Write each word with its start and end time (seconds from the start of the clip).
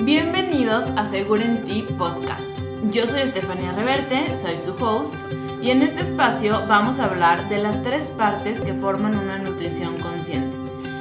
Bienvenidos 0.00 0.90
a 0.96 1.04
Seguro 1.04 1.42
en 1.42 1.64
Ti 1.64 1.84
Podcast. 1.98 2.56
Yo 2.92 3.04
soy 3.08 3.22
Estefanía 3.22 3.72
Reverte, 3.72 4.36
soy 4.36 4.56
su 4.56 4.72
host, 4.74 5.16
y 5.60 5.72
en 5.72 5.82
este 5.82 6.02
espacio 6.02 6.64
vamos 6.68 7.00
a 7.00 7.06
hablar 7.06 7.48
de 7.48 7.58
las 7.58 7.82
tres 7.82 8.06
partes 8.10 8.60
que 8.60 8.74
forman 8.74 9.18
una 9.18 9.38
nutrición 9.38 9.98
consciente. 9.98 10.56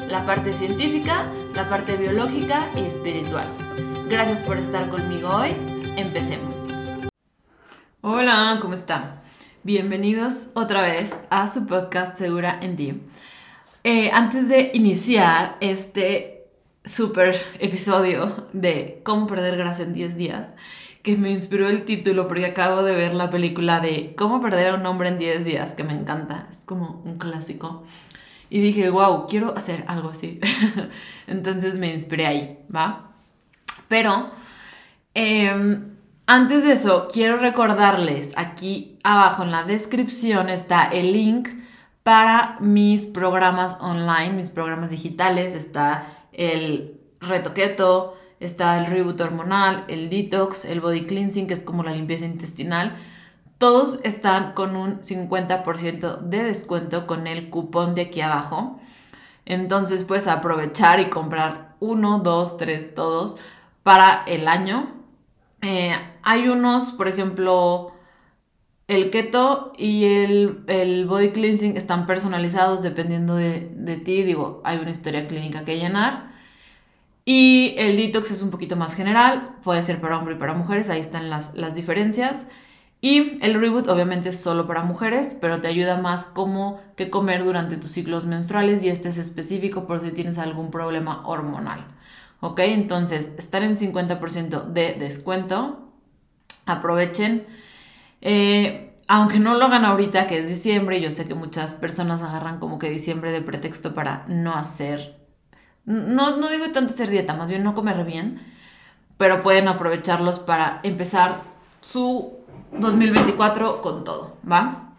La 0.07 0.25
parte 0.25 0.52
científica, 0.52 1.31
la 1.54 1.70
parte 1.70 1.96
biológica 1.96 2.70
y 2.75 2.86
espiritual. 2.86 3.47
Gracias 4.10 4.42
por 4.42 4.58
estar 4.58 4.90
conmigo 4.90 5.29
hoy. 5.29 5.52
Empecemos. 5.96 6.68
Hola, 8.02 8.58
¿cómo 8.60 8.74
están? 8.74 9.22
Bienvenidos 9.62 10.48
otra 10.56 10.82
vez 10.82 11.22
a 11.29 11.48
su 11.48 11.68
podcast 11.68 12.18
Segura 12.18 12.58
en 12.62 12.76
Ti. 12.76 13.02
Eh, 13.84 14.10
antes 14.12 14.50
de 14.50 14.72
iniciar 14.74 15.56
este 15.62 16.37
super 16.88 17.35
episodio 17.59 18.48
de 18.54 19.02
cómo 19.04 19.27
perder 19.27 19.58
grasa 19.58 19.84
en 19.84 19.94
10 19.94 20.16
días, 20.18 20.55
que 21.04 21.18
me 21.18 21.32
inspiró 21.32 21.70
el 21.70 21.86
título 21.86 22.27
porque 22.27 22.46
acabo 22.46 22.84
de 22.84 22.94
ver 22.96 23.13
la 23.13 23.30
película 23.30 23.80
de 23.80 24.13
cómo 24.18 24.41
perder 24.41 24.70
a 24.70 24.76
un 24.76 24.86
hombre 24.86 25.10
en 25.10 25.20
10 25.20 25.46
días, 25.46 25.76
que 25.76 25.84
me 25.84 25.94
encanta, 25.94 26.48
es 26.50 26.63
como 26.66 27.02
un 27.05 27.18
clásico. 27.18 27.84
Y 28.50 28.62
dije, 28.62 28.90
wow, 28.90 29.26
quiero 29.27 29.54
hacer 29.58 29.84
algo 29.88 30.10
así. 30.10 30.40
Entonces 31.27 31.77
me 31.77 31.94
inspiré 31.94 32.26
ahí, 32.26 32.60
¿va? 32.73 33.12
Pero 33.90 34.32
em, 35.13 35.98
antes 36.26 36.63
de 36.63 36.72
eso, 36.72 37.08
quiero 37.12 37.38
recordarles, 37.38 38.34
aquí 38.38 38.99
abajo 39.04 39.44
en 39.44 39.52
la 39.52 39.63
descripción 39.63 40.49
está 40.49 40.85
el 40.85 41.12
link 41.12 41.49
para 42.04 42.58
mis 42.62 43.05
programas 43.05 43.76
online, 43.82 44.32
mis 44.32 44.49
programas 44.49 44.91
digitales, 44.91 45.54
está 45.54 46.16
el 46.38 47.02
reto 47.20 47.54
keto, 47.54 48.16
está 48.40 48.77
el 48.77 48.86
reboot 48.86 49.20
hormonal, 49.20 49.84
el 49.90 50.09
detox, 50.09 50.63
el 50.66 50.80
body 50.80 51.05
cleansing, 51.05 51.48
que 51.48 51.54
es 51.54 51.63
como 51.63 51.84
la 51.84 51.91
limpieza 51.91 52.26
intestinal. 52.26 52.96
Todos 53.57 53.99
están 54.04 54.54
con 54.54 54.76
un 54.76 55.02
50% 55.02 56.20
de 56.21 56.43
descuento 56.43 57.08
con 57.08 57.27
el 57.27 57.49
cupón 57.49 57.96
de 57.96 58.04
aquí 58.04 58.21
abajo. 58.21 58.80
Entonces 59.46 60.04
puedes 60.04 60.27
aprovechar 60.27 60.99
y 60.99 61.10
comprar 61.10 61.76
uno, 61.80 62.20
dos, 62.20 62.58
tres, 62.58 62.93
todos 62.93 63.38
para 63.82 64.23
el 64.27 64.47
año. 64.47 64.93
Eh, 65.61 65.95
hay 66.21 66.49
unos, 66.49 66.91
por 66.91 67.08
ejemplo, 67.08 67.93
el 68.88 69.09
keto 69.09 69.73
y 69.77 70.05
el, 70.05 71.05
body 71.07 71.31
cleansing 71.31 71.75
están 71.77 72.05
personalizados 72.05 72.81
dependiendo 72.81 73.35
de, 73.35 73.69
de, 73.75 73.97
ti. 73.97 74.23
Digo, 74.23 74.61
hay 74.63 74.77
una 74.77 74.91
historia 74.91 75.27
clínica 75.27 75.66
que 75.66 75.77
llenar. 75.77 76.31
Y 77.25 77.75
el 77.77 77.97
detox 77.97 78.31
es 78.31 78.41
un 78.41 78.52
poquito 78.52 78.77
más 78.77 78.95
general, 78.95 79.58
puede 79.61 79.81
ser 79.81 79.99
para 79.99 80.17
hombre 80.17 80.35
y 80.35 80.38
para 80.38 80.53
mujeres, 80.53 80.89
ahí 80.89 81.02
están 81.02 81.30
las, 81.30 81.55
las 81.55 81.75
diferencias. 81.75 82.47
Y 83.02 83.38
el 83.45 83.59
reboot 83.59 83.89
obviamente 83.89 84.30
es 84.30 84.39
solo 84.39 84.65
para 84.65 84.83
mujeres, 84.83 85.38
pero 85.39 85.59
te 85.59 85.67
ayuda 85.67 85.97
más 85.97 86.23
como 86.25 86.81
que 86.95 87.09
comer 87.09 87.43
durante 87.43 87.75
tus 87.75 87.91
ciclos 87.91 88.25
menstruales 88.25 88.81
y 88.85 88.89
este 88.89 89.09
es 89.09 89.17
específico 89.17 89.85
por 89.88 89.99
si 89.99 90.11
tienes 90.11 90.38
algún 90.38 90.71
problema 90.71 91.27
hormonal. 91.27 91.85
¿Ok? 92.39 92.59
Entonces, 92.59 93.33
estar 93.38 93.61
en 93.61 93.75
50% 93.75 94.63
de 94.65 94.93
descuento. 94.93 95.91
Aprovechen. 96.65 97.45
Eh, 98.21 98.93
aunque 99.07 99.39
no 99.39 99.55
lo 99.55 99.65
hagan 99.65 99.85
ahorita, 99.85 100.27
que 100.27 100.39
es 100.39 100.49
diciembre, 100.49 101.01
yo 101.01 101.11
sé 101.11 101.27
que 101.27 101.33
muchas 101.33 101.73
personas 101.75 102.21
agarran 102.21 102.59
como 102.59 102.79
que 102.79 102.89
diciembre 102.89 103.31
de 103.31 103.41
pretexto 103.41 103.93
para 103.95 104.25
no 104.27 104.53
hacer 104.53 105.17
no, 105.87 106.35
no 106.35 106.49
digo 106.49 106.69
tanto 106.71 106.93
hacer 106.93 107.09
dieta, 107.09 107.33
más 107.33 107.47
bien 107.49 107.63
no 107.63 107.73
comer 107.73 108.03
bien, 108.03 108.41
pero 109.17 109.41
pueden 109.41 109.69
aprovecharlos 109.69 110.37
para 110.37 110.81
empezar 110.83 111.41
su 111.79 112.33
2024 112.73 113.81
con 113.81 114.03
todo, 114.03 114.35
¿va? 114.49 114.91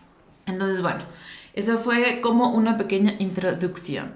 Entonces, 0.46 0.80
bueno, 0.80 1.04
eso 1.52 1.76
fue 1.78 2.22
como 2.22 2.48
una 2.54 2.78
pequeña 2.78 3.14
introducción. 3.18 4.14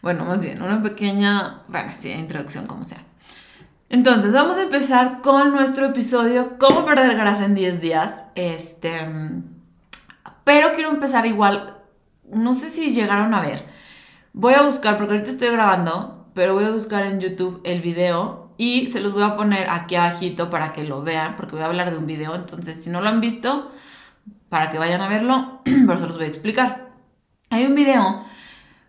Bueno, 0.00 0.24
más 0.24 0.42
bien, 0.42 0.62
una 0.62 0.82
pequeña, 0.82 1.62
bueno, 1.68 1.92
sí, 1.94 2.10
introducción, 2.10 2.66
como 2.66 2.84
sea. 2.84 3.02
Entonces, 3.94 4.32
vamos 4.32 4.58
a 4.58 4.62
empezar 4.62 5.20
con 5.22 5.52
nuestro 5.52 5.86
episodio 5.86 6.58
Cómo 6.58 6.84
perder 6.84 7.14
grasa 7.14 7.44
en 7.44 7.54
10 7.54 7.80
días. 7.80 8.24
Este, 8.34 9.08
pero 10.42 10.72
quiero 10.72 10.90
empezar 10.90 11.26
igual, 11.26 11.76
no 12.28 12.54
sé 12.54 12.70
si 12.70 12.92
llegaron 12.92 13.32
a 13.34 13.40
ver, 13.40 13.66
Voy 14.32 14.54
a 14.54 14.62
buscar, 14.62 14.96
porque 14.96 15.12
ahorita 15.12 15.30
estoy 15.30 15.50
grabando, 15.50 16.26
pero 16.34 16.54
voy 16.54 16.64
a 16.64 16.72
buscar 16.72 17.06
en 17.06 17.20
YouTube 17.20 17.60
el 17.62 17.82
video 17.82 18.50
y 18.58 18.88
se 18.88 18.98
los 18.98 19.12
voy 19.12 19.22
a 19.22 19.36
poner 19.36 19.70
aquí 19.70 19.94
abajito 19.94 20.50
para 20.50 20.72
que 20.72 20.82
lo 20.82 21.04
vean, 21.04 21.36
porque 21.36 21.52
voy 21.52 21.62
a 21.62 21.66
hablar 21.66 21.92
de 21.92 21.96
un 21.96 22.08
video. 22.08 22.34
Entonces, 22.34 22.82
si 22.82 22.90
no 22.90 23.00
lo 23.00 23.08
han 23.08 23.20
visto, 23.20 23.70
para 24.48 24.70
que 24.70 24.78
vayan 24.80 25.02
a 25.02 25.08
verlo, 25.08 25.60
pero 25.64 25.98
se 25.98 26.06
los 26.06 26.16
voy 26.16 26.24
a 26.24 26.28
explicar. 26.28 26.90
Hay 27.48 27.64
un 27.64 27.76
video 27.76 28.24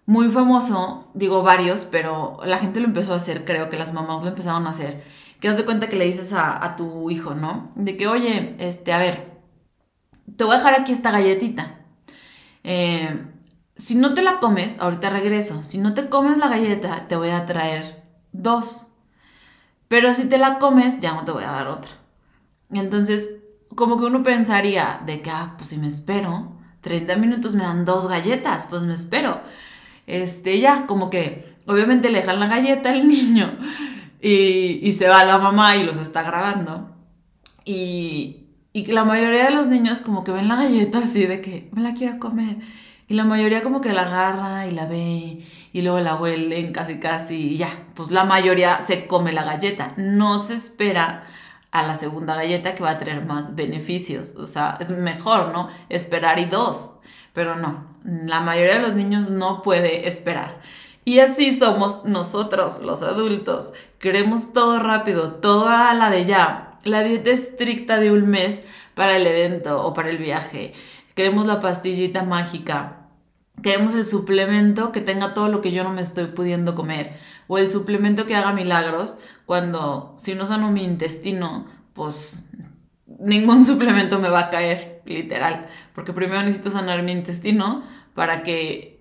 muy 0.05 0.29
famoso, 0.29 1.09
digo 1.13 1.41
varios, 1.41 1.83
pero 1.83 2.39
la 2.45 2.57
gente 2.57 2.79
lo 2.79 2.87
empezó 2.87 3.13
a 3.13 3.17
hacer, 3.17 3.45
creo 3.45 3.69
que 3.69 3.77
las 3.77 3.93
mamás 3.93 4.21
lo 4.21 4.29
empezaron 4.29 4.67
a 4.67 4.71
hacer, 4.71 5.03
que 5.39 5.47
haz 5.47 5.57
de 5.57 5.65
cuenta 5.65 5.89
que 5.89 5.95
le 5.95 6.05
dices 6.05 6.33
a, 6.33 6.63
a 6.63 6.75
tu 6.75 7.09
hijo, 7.09 7.33
¿no? 7.33 7.71
De 7.75 7.97
que, 7.97 8.07
oye, 8.07 8.55
este, 8.59 8.93
a 8.93 8.97
ver, 8.99 9.35
te 10.37 10.43
voy 10.43 10.53
a 10.53 10.57
dejar 10.57 10.79
aquí 10.79 10.91
esta 10.91 11.11
galletita. 11.11 11.79
Eh, 12.63 13.25
si 13.75 13.95
no 13.95 14.13
te 14.13 14.21
la 14.21 14.39
comes, 14.39 14.79
ahorita 14.79 15.09
regreso, 15.09 15.63
si 15.63 15.77
no 15.77 15.93
te 15.93 16.09
comes 16.09 16.37
la 16.37 16.47
galleta, 16.47 17.07
te 17.07 17.15
voy 17.15 17.29
a 17.29 17.45
traer 17.45 18.03
dos. 18.31 18.87
Pero 19.87 20.13
si 20.13 20.25
te 20.27 20.37
la 20.37 20.59
comes, 20.59 20.99
ya 20.99 21.13
no 21.13 21.25
te 21.25 21.31
voy 21.31 21.43
a 21.43 21.51
dar 21.51 21.67
otra. 21.67 21.91
Entonces, 22.71 23.35
como 23.75 23.99
que 23.99 24.05
uno 24.05 24.23
pensaría 24.23 25.01
de 25.05 25.21
que, 25.21 25.29
ah, 25.29 25.55
pues 25.57 25.69
si 25.69 25.77
me 25.77 25.87
espero, 25.87 26.53
30 26.81 27.15
minutos 27.17 27.55
me 27.55 27.63
dan 27.63 27.85
dos 27.85 28.07
galletas, 28.07 28.67
pues 28.69 28.81
me 28.83 28.93
espero. 28.93 29.41
Este, 30.07 30.59
ya, 30.59 30.85
como 30.85 31.09
que, 31.09 31.55
obviamente 31.65 32.09
le 32.09 32.19
dejan 32.19 32.39
la 32.39 32.47
galleta 32.47 32.91
al 32.91 33.07
niño 33.07 33.51
y, 34.21 34.79
y 34.81 34.91
se 34.93 35.07
va 35.07 35.23
la 35.23 35.37
mamá 35.37 35.75
y 35.75 35.83
los 35.83 35.97
está 35.97 36.23
grabando. 36.23 36.91
Y, 37.63 38.45
y 38.73 38.85
la 38.87 39.05
mayoría 39.05 39.45
de 39.45 39.51
los 39.51 39.67
niños 39.67 39.99
como 39.99 40.23
que 40.23 40.31
ven 40.31 40.47
la 40.47 40.55
galleta 40.55 40.99
así 40.99 41.25
de 41.25 41.41
que 41.41 41.69
me 41.71 41.81
la 41.81 41.93
quiero 41.93 42.19
comer. 42.19 42.57
Y 43.07 43.13
la 43.13 43.23
mayoría 43.23 43.61
como 43.61 43.81
que 43.81 43.93
la 43.93 44.01
agarra 44.01 44.67
y 44.67 44.71
la 44.71 44.85
ve 44.85 45.45
y 45.71 45.81
luego 45.81 45.99
la 45.99 46.15
huelen 46.15 46.73
casi 46.73 46.99
casi 46.99 47.53
y 47.53 47.57
ya, 47.57 47.69
pues 47.93 48.09
la 48.09 48.23
mayoría 48.23 48.81
se 48.81 49.07
come 49.07 49.31
la 49.31 49.43
galleta. 49.43 49.93
No 49.97 50.39
se 50.39 50.55
espera 50.55 51.27
a 51.71 51.83
la 51.83 51.95
segunda 51.95 52.35
galleta 52.35 52.73
que 52.73 52.83
va 52.83 52.91
a 52.91 52.97
tener 52.97 53.23
más 53.25 53.55
beneficios. 53.55 54.35
O 54.37 54.47
sea, 54.47 54.77
es 54.79 54.89
mejor, 54.89 55.51
¿no? 55.51 55.69
Esperar 55.89 56.39
y 56.39 56.45
dos. 56.45 56.95
Pero 57.35 57.55
no, 57.55 57.85
la 58.03 58.41
mayoría 58.41 58.77
de 58.77 58.81
los 58.81 58.95
niños 58.95 59.29
no 59.29 59.61
puede 59.61 60.07
esperar. 60.07 60.59
Y 61.03 61.19
así 61.19 61.53
somos 61.53 62.03
nosotros, 62.05 62.81
los 62.81 63.03
adultos. 63.03 63.73
Queremos 63.99 64.53
todo 64.53 64.79
rápido, 64.79 65.33
todo 65.33 65.67
a 65.67 65.93
la 65.93 66.09
de 66.09 66.25
ya. 66.25 66.77
La 66.83 67.03
dieta 67.03 67.29
estricta 67.29 67.99
de 67.99 68.11
un 68.11 68.27
mes 68.27 68.63
para 68.95 69.15
el 69.15 69.27
evento 69.27 69.85
o 69.85 69.93
para 69.93 70.09
el 70.09 70.17
viaje 70.17 70.73
queremos 71.15 71.45
la 71.45 71.61
pastillita 71.61 72.23
mágica, 72.23 73.07
queremos 73.63 73.95
el 73.95 74.05
suplemento 74.05 74.91
que 74.91 75.01
tenga 75.01 75.33
todo 75.33 75.47
lo 75.47 75.61
que 75.61 75.71
yo 75.71 75.83
no 75.83 75.91
me 75.91 76.01
estoy 76.01 76.25
pudiendo 76.27 76.75
comer, 76.75 77.17
o 77.47 77.57
el 77.57 77.69
suplemento 77.69 78.27
que 78.27 78.35
haga 78.35 78.51
milagros, 78.51 79.17
cuando 79.45 80.13
si 80.17 80.35
no 80.35 80.45
sano 80.45 80.71
mi 80.71 80.83
intestino, 80.83 81.65
pues 81.93 82.45
ningún 83.07 83.63
suplemento 83.65 84.19
me 84.19 84.29
va 84.29 84.41
a 84.41 84.49
caer, 84.49 84.94
literal, 85.05 85.67
porque 85.93 86.13
primero 86.13 86.41
necesito 86.43 86.69
sanar 86.69 87.03
mi 87.03 87.11
intestino 87.11 87.83
para 88.13 88.43
que 88.43 88.95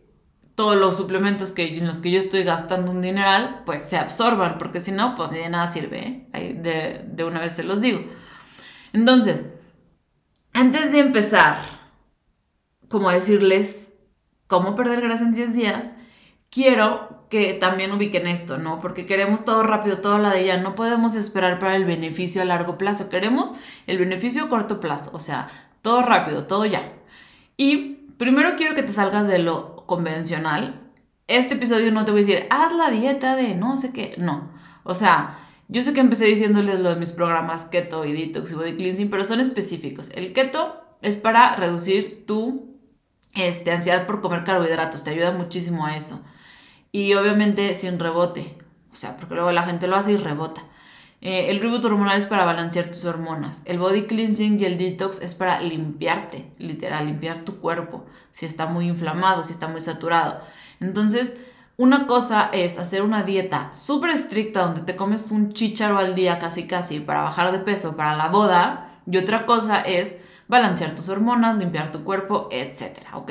todos 0.55 0.77
los 0.77 0.97
suplementos 0.97 1.51
que, 1.51 1.79
en 1.79 1.87
los 1.87 1.99
que 1.99 2.11
yo 2.11 2.19
estoy 2.19 2.45
gastando 2.45 2.93
un 2.93 3.01
dineral, 3.01 3.63
pues 3.67 3.83
se 3.83 3.97
absorban, 3.97 4.59
porque 4.59 4.81
si 4.81 4.93
no, 4.93 5.17
pues 5.17 5.31
ni 5.31 5.39
de 5.39 5.49
nada 5.49 5.67
sirve, 5.67 6.29
¿eh? 6.33 6.55
de, 6.55 7.05
de 7.07 7.25
una 7.25 7.41
vez 7.41 7.55
se 7.55 7.65
los 7.65 7.81
digo. 7.81 8.01
Entonces, 8.93 9.51
antes 10.53 10.93
de 10.93 11.01
empezar 11.01 11.57
como 12.89 13.11
decirles 13.11 13.93
cómo 14.47 14.77
perder 14.77 15.01
grasa 15.01 15.25
en 15.25 15.33
10 15.33 15.55
días, 15.55 15.97
quiero 16.49 17.27
que 17.29 17.55
también 17.55 17.91
ubiquen 17.93 18.29
esto, 18.29 18.59
¿no? 18.59 18.81
Porque 18.81 19.07
queremos 19.07 19.45
todo 19.45 19.65
rápido, 19.65 19.99
todo 19.99 20.19
la 20.19 20.33
de 20.33 20.45
ya, 20.45 20.59
no 20.59 20.77
podemos 20.77 21.17
esperar 21.17 21.59
para 21.59 21.75
el 21.75 21.85
beneficio 21.85 22.41
a 22.41 22.45
largo 22.45 22.79
plazo, 22.79 23.09
queremos 23.09 23.55
el 23.89 23.99
beneficio 23.99 24.45
a 24.45 24.49
corto 24.49 24.79
plazo, 24.79 25.11
o 25.13 25.19
sea, 25.19 25.49
todo 25.85 26.01
rápido, 26.01 26.47
todo 26.47 26.65
ya. 26.65 26.95
Y 27.59 28.09
primero 28.17 28.57
quiero 28.57 28.75
que 28.75 28.83
te 28.83 28.91
salgas 28.91 29.29
de 29.29 29.39
lo 29.39 29.85
convencional. 29.85 30.81
Este 31.29 31.57
episodio 31.57 31.93
no 31.93 32.07
te 32.07 32.11
voy 32.11 32.23
a 32.23 32.25
decir, 32.25 32.47
haz 32.49 32.73
la 32.73 32.91
dieta 32.91 33.37
de 33.37 33.55
no 33.55 33.77
sé 33.77 33.93
qué, 33.93 34.15
no. 34.17 34.51
O 34.83 34.95
sea, 34.95 35.39
yo 35.69 35.83
sé 35.83 35.93
que 35.93 36.01
empecé 36.01 36.25
diciéndoles 36.25 36.81
lo 36.81 36.89
de 36.89 36.97
mis 36.97 37.13
programas 37.13 37.67
keto 37.67 38.07
y 38.07 38.15
detox 38.15 38.53
y 38.53 38.55
body 38.55 38.77
cleansing, 38.77 39.11
pero 39.11 39.25
son 39.25 39.41
específicos. 39.41 40.11
El 40.15 40.33
keto 40.33 40.83
es 41.03 41.19
para 41.19 41.55
reducir 41.55 42.25
tu 42.27 42.79
este, 43.35 43.71
ansiedad 43.71 44.07
por 44.07 44.23
comer 44.23 44.43
carbohidratos, 44.45 45.05
te 45.05 45.11
ayuda 45.11 45.33
muchísimo 45.33 45.85
a 45.85 45.99
eso. 45.99 46.25
Y 46.93 47.13
obviamente 47.13 47.75
sin 47.75 47.99
rebote, 47.99 48.57
o 48.91 48.95
sea, 48.95 49.19
porque 49.19 49.35
luego 49.35 49.53
la 49.53 49.65
gente 49.65 49.87
lo 49.87 49.97
hace 49.97 50.13
y 50.13 50.17
rebota. 50.17 50.65
Eh, 51.25 51.51
el 51.51 51.63
reboot 51.63 51.83
hormonal 51.87 52.19
es 52.19 52.27
para 52.27 52.45
balancear 52.45 52.89
tus 52.89 53.07
hormonas. 53.07 53.63
El 53.65 53.79
body 53.79 54.03
cleansing 54.03 54.61
y 54.61 54.67
el 54.67 54.77
detox 54.77 55.23
es 55.23 55.35
para 55.35 55.59
limpiarte, 55.63 56.53
literal, 56.59 57.07
limpiar 57.07 57.39
tu 57.39 57.61
cuerpo, 57.61 58.05
si 58.31 58.45
está 58.45 58.67
muy 58.67 58.87
inflamado, 58.89 59.43
si 59.43 59.53
está 59.53 59.67
muy 59.67 59.81
saturado. 59.81 60.43
Entonces, 60.81 61.39
una 61.79 62.07
cosa 62.07 62.51
es 62.53 62.79
hacer 62.79 63.01
una 63.01 63.23
dieta 63.23 63.73
súper 63.73 64.11
estricta 64.11 64.65
donde 64.65 64.83
te 64.83 64.97
comes 64.97 65.31
un 65.31 65.55
chícharo 65.55 65.97
al 65.97 66.15
día 66.15 66.39
casi 66.39 66.67
casi 66.67 67.01
para 67.01 67.23
bajar 67.23 67.53
de 67.53 67.59
peso 67.61 67.97
para 67.97 68.15
la 68.15 68.29
boda. 68.29 68.91
Y 69.11 69.17
otra 69.17 69.47
cosa 69.47 69.81
es 69.81 70.19
balancear 70.47 70.95
tus 70.95 71.09
hormonas, 71.09 71.57
limpiar 71.57 71.91
tu 71.91 72.05
cuerpo, 72.05 72.51
etcétera, 72.53 73.17
¿ok? 73.17 73.31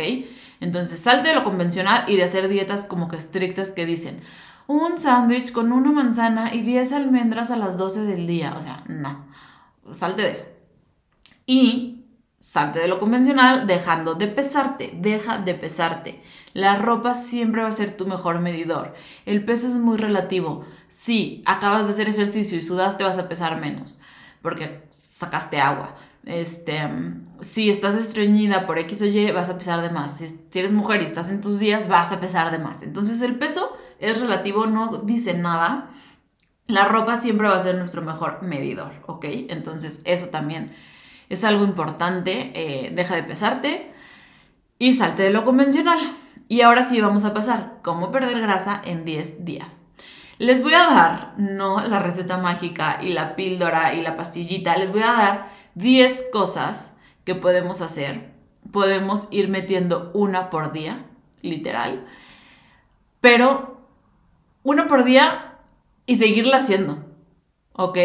Entonces, 0.62 1.00
salte 1.00 1.30
de 1.30 1.36
lo 1.36 1.44
convencional 1.44 2.06
y 2.08 2.16
de 2.16 2.24
hacer 2.24 2.48
dietas 2.48 2.88
como 2.88 3.08
que 3.08 3.18
estrictas 3.18 3.70
que 3.70 3.86
dicen, 3.86 4.22
un 4.68 4.98
sándwich 4.98 5.52
con 5.52 5.72
una 5.72 5.92
manzana 5.92 6.54
y 6.54 6.62
10 6.62 6.94
almendras 6.94 7.52
a 7.52 7.56
las 7.56 7.78
12 7.78 8.02
del 8.04 8.28
día. 8.28 8.56
O 8.58 8.62
sea, 8.62 8.84
no, 8.88 9.26
salte 9.92 10.24
de 10.24 10.32
eso. 10.32 10.46
Y 11.46 12.06
salte 12.38 12.80
de 12.80 12.88
lo 12.88 13.00
convencional 13.00 13.68
dejando 13.68 14.16
de 14.16 14.28
pesarte, 14.28 14.92
deja 14.96 15.38
de 15.38 15.54
pesarte. 15.54 16.22
La 16.54 16.76
ropa 16.78 17.14
siempre 17.14 17.64
va 17.64 17.70
a 17.70 17.74
ser 17.74 17.96
tu 17.98 18.06
mejor 18.06 18.40
medidor. 18.40 18.94
El 19.26 19.44
peso 19.46 19.68
es 19.68 19.76
muy 19.76 19.98
relativo. 19.98 20.66
Si 20.88 21.44
acabas 21.46 21.86
de 21.86 21.92
hacer 21.92 22.10
ejercicio 22.10 22.58
y 22.58 22.62
sudaste 22.62 23.04
vas 23.04 23.18
a 23.18 23.30
pesar 23.30 23.60
menos 23.60 24.00
porque 24.44 24.84
sacaste 24.90 25.60
agua. 25.60 25.96
Este, 26.26 26.80
si 27.40 27.70
estás 27.70 27.96
estreñida 27.96 28.68
por 28.68 28.78
X 28.78 29.02
o 29.02 29.06
Y, 29.06 29.32
vas 29.32 29.50
a 29.50 29.58
pesar 29.58 29.82
de 29.82 29.90
más. 29.90 30.18
Si, 30.18 30.60
eres 30.60 30.72
mujer 30.72 31.02
y 31.02 31.06
estás 31.06 31.30
en 31.30 31.42
tus 31.42 31.60
días, 31.60 31.88
vas 31.88 32.12
a 32.12 32.20
pesar 32.20 32.52
de 32.52 32.60
más. 32.60 32.84
Entonces 32.84 33.22
el 33.22 33.40
peso 33.40 33.76
es 34.04 34.20
relativo, 34.20 34.66
no 34.68 35.02
dice 35.04 35.34
nada. 35.34 35.90
La 36.68 36.86
ropa 36.86 37.16
siempre 37.16 37.48
va 37.48 37.56
a 37.56 37.60
ser 37.60 37.76
nuestro 37.76 38.02
mejor 38.02 38.42
medidor, 38.42 38.92
¿ok? 39.08 39.26
Entonces 39.50 40.02
eso 40.06 40.28
también 40.28 40.76
es 41.30 41.44
algo 41.44 41.64
importante. 41.64 42.52
Eh, 42.54 42.92
deja 42.94 43.16
de 43.16 43.24
pesarte 43.24 43.92
y 44.78 44.94
salte 44.94 45.24
de 45.24 45.30
lo 45.30 45.46
convencional. 45.46 46.18
Y 46.50 46.62
ahora 46.62 46.84
sí 46.84 47.00
vamos 47.00 47.24
a 47.24 47.34
pasar 47.34 47.80
cómo 47.82 48.12
perder 48.12 48.42
grasa 48.42 48.82
en 48.84 49.06
10 49.06 49.46
días. 49.46 49.86
Les 50.38 50.62
voy 50.64 50.74
a 50.74 50.88
dar, 50.88 51.34
no 51.38 51.80
la 51.88 52.00
receta 52.00 52.38
mágica 52.38 53.00
y 53.02 53.14
la 53.14 53.38
píldora 53.38 53.94
y 53.94 54.02
la 54.02 54.18
pastillita, 54.18 54.76
les 54.78 54.92
voy 54.92 55.04
a 55.04 55.14
dar 55.14 55.50
10 55.76 56.30
cosas 56.34 56.94
que 57.24 57.36
podemos 57.36 57.82
hacer. 57.82 58.34
Podemos 58.72 59.30
ir 59.32 59.48
metiendo 59.48 60.12
una 60.14 60.50
por 60.50 60.74
día, 60.74 61.06
literal. 61.42 62.06
Pero 63.22 63.73
una 64.64 64.88
por 64.88 65.04
día 65.04 65.60
y 66.06 66.16
seguirla 66.16 66.58
haciendo. 66.58 67.06
¿Ok? 67.74 67.98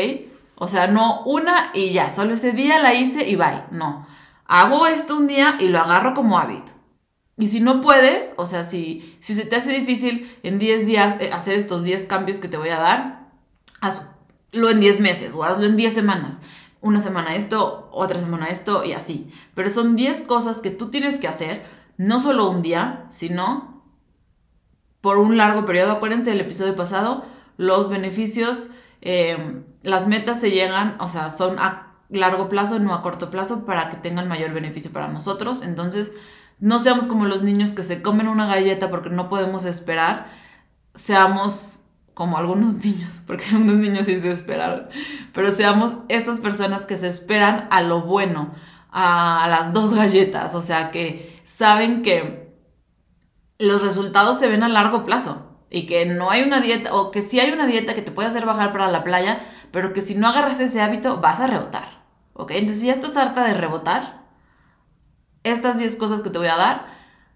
O 0.57 0.69
sea, 0.69 0.87
no 0.89 1.23
una 1.23 1.71
y 1.75 1.93
ya, 1.93 2.11
solo 2.11 2.35
ese 2.35 2.53
día 2.53 2.81
la 2.81 2.95
hice 2.95 3.29
y 3.29 3.37
bye. 3.37 3.65
No. 3.71 4.07
Hago 4.47 4.87
esto 4.87 5.17
un 5.17 5.27
día 5.27 5.57
y 5.61 5.69
lo 5.69 5.79
agarro 5.79 6.15
como 6.15 6.39
hábito. 6.39 6.73
Y 7.37 7.47
si 7.47 7.61
no 7.61 7.81
puedes, 7.81 8.35
o 8.37 8.47
sea, 8.47 8.65
si, 8.65 9.17
si 9.21 9.35
se 9.35 9.47
te 9.47 9.55
hace 9.55 9.71
difícil 9.71 10.37
en 10.43 10.59
10 10.59 10.87
días 10.87 11.17
eh, 11.21 11.31
hacer 11.33 11.55
estos 11.55 11.85
10 11.85 12.07
cambios 12.07 12.41
que 12.41 12.49
te 12.49 12.57
voy 12.57 12.71
a 12.71 12.81
dar, 12.81 13.31
hazlo 13.81 14.71
en 14.71 14.81
10 14.81 14.99
meses 15.01 15.35
o 15.35 15.45
hazlo 15.45 15.67
en 15.67 15.77
10 15.77 15.95
semanas. 15.95 16.41
Una 16.81 17.01
semana 17.01 17.37
esto, 17.37 17.89
otra 17.93 18.19
semana 18.19 18.49
esto 18.49 18.85
y 18.85 18.93
así. 18.93 19.31
Pero 19.55 19.71
son 19.71 19.95
10 19.95 20.25
cosas 20.25 20.59
que 20.59 20.71
tú 20.71 20.91
tienes 20.91 21.19
que 21.19 21.29
hacer, 21.29 21.65
no 21.97 22.19
solo 22.19 22.51
un 22.51 22.63
día, 22.63 23.07
sino 23.09 23.78
por 25.01 25.19
un 25.19 25.37
largo 25.37 25.65
periodo. 25.65 25.93
Acuérdense 25.93 26.31
del 26.31 26.41
episodio 26.41 26.77
pasado, 26.77 27.25
los 27.57 27.89
beneficios, 27.89 28.71
eh, 29.01 29.63
las 29.83 30.07
metas 30.07 30.41
se 30.41 30.51
llegan, 30.51 30.97
o 31.01 31.09
sea, 31.09 31.31
son 31.31 31.59
a 31.59 31.95
largo 32.09 32.49
plazo, 32.49 32.79
no 32.79 32.95
a 32.95 33.03
corto 33.03 33.31
plazo, 33.31 33.65
para 33.65 33.91
que 33.91 33.97
tengan 33.97 34.29
mayor 34.29 34.53
beneficio 34.53 34.93
para 34.93 35.09
nosotros. 35.09 35.63
Entonces, 35.63 36.13
no 36.61 36.79
seamos 36.79 37.07
como 37.07 37.27
los 37.27 37.43
niños 37.43 37.73
que 37.73 37.83
se 37.83 38.03
comen 38.03 38.29
una 38.29 38.47
galleta 38.47 38.91
porque 38.91 39.11
no 39.11 39.29
podemos 39.29 39.65
esperar, 39.65 40.27
seamos 40.95 41.85
como 42.15 42.39
algunos 42.39 42.75
niños, 42.85 43.23
porque 43.27 43.45
algunos 43.53 43.77
niños 43.77 44.07
sí 44.07 44.19
se 44.19 44.31
esperaron, 44.31 44.89
pero 45.33 45.53
seamos 45.53 45.95
estas 46.09 46.41
personas 46.41 46.87
que 46.87 46.97
se 46.97 47.09
esperan 47.09 47.69
a 47.71 47.83
lo 47.83 48.03
bueno, 48.03 48.53
a 48.91 49.47
las 49.49 49.73
dos 49.73 49.95
galletas, 49.95 50.55
o 50.55 50.63
sea, 50.63 50.91
que 50.91 51.41
saben 51.45 52.03
que 52.03 52.48
los 53.59 53.83
resultados 53.83 54.39
se 54.39 54.49
ven 54.49 54.63
a 54.63 54.69
largo 54.69 55.05
plazo 55.05 55.47
y 55.71 55.87
que 55.87 56.07
no 56.07 56.31
hay 56.31 56.43
una 56.43 56.61
dieta, 56.61 56.95
o 56.95 57.11
que 57.11 57.23
sí 57.23 57.41
hay 57.41 57.51
una 57.51 57.67
dieta 57.67 57.95
que 57.95 58.03
te 58.03 58.13
puede 58.13 58.29
hacer 58.29 58.47
bajar 58.47 58.73
para 58.73 58.91
la 58.91 59.05
playa, 59.05 59.47
pero 59.71 59.93
que 59.93 60.01
si 60.01 60.15
no 60.15 60.29
agarras 60.29 60.61
ese 60.61 60.81
hábito 60.81 61.21
vas 61.21 61.41
a 61.41 61.47
rebotar, 61.47 62.05
¿ok? 62.35 62.53
Entonces 62.53 62.81
si 62.81 62.87
ya 62.87 62.93
estás 62.93 63.17
harta 63.17 63.45
de 63.45 63.55
rebotar, 63.55 64.23
estas 65.45 65.79
10 65.79 65.97
cosas 65.97 66.21
que 66.21 66.31
te 66.31 66.39
voy 66.39 66.49
a 66.49 66.57
dar, 66.57 66.87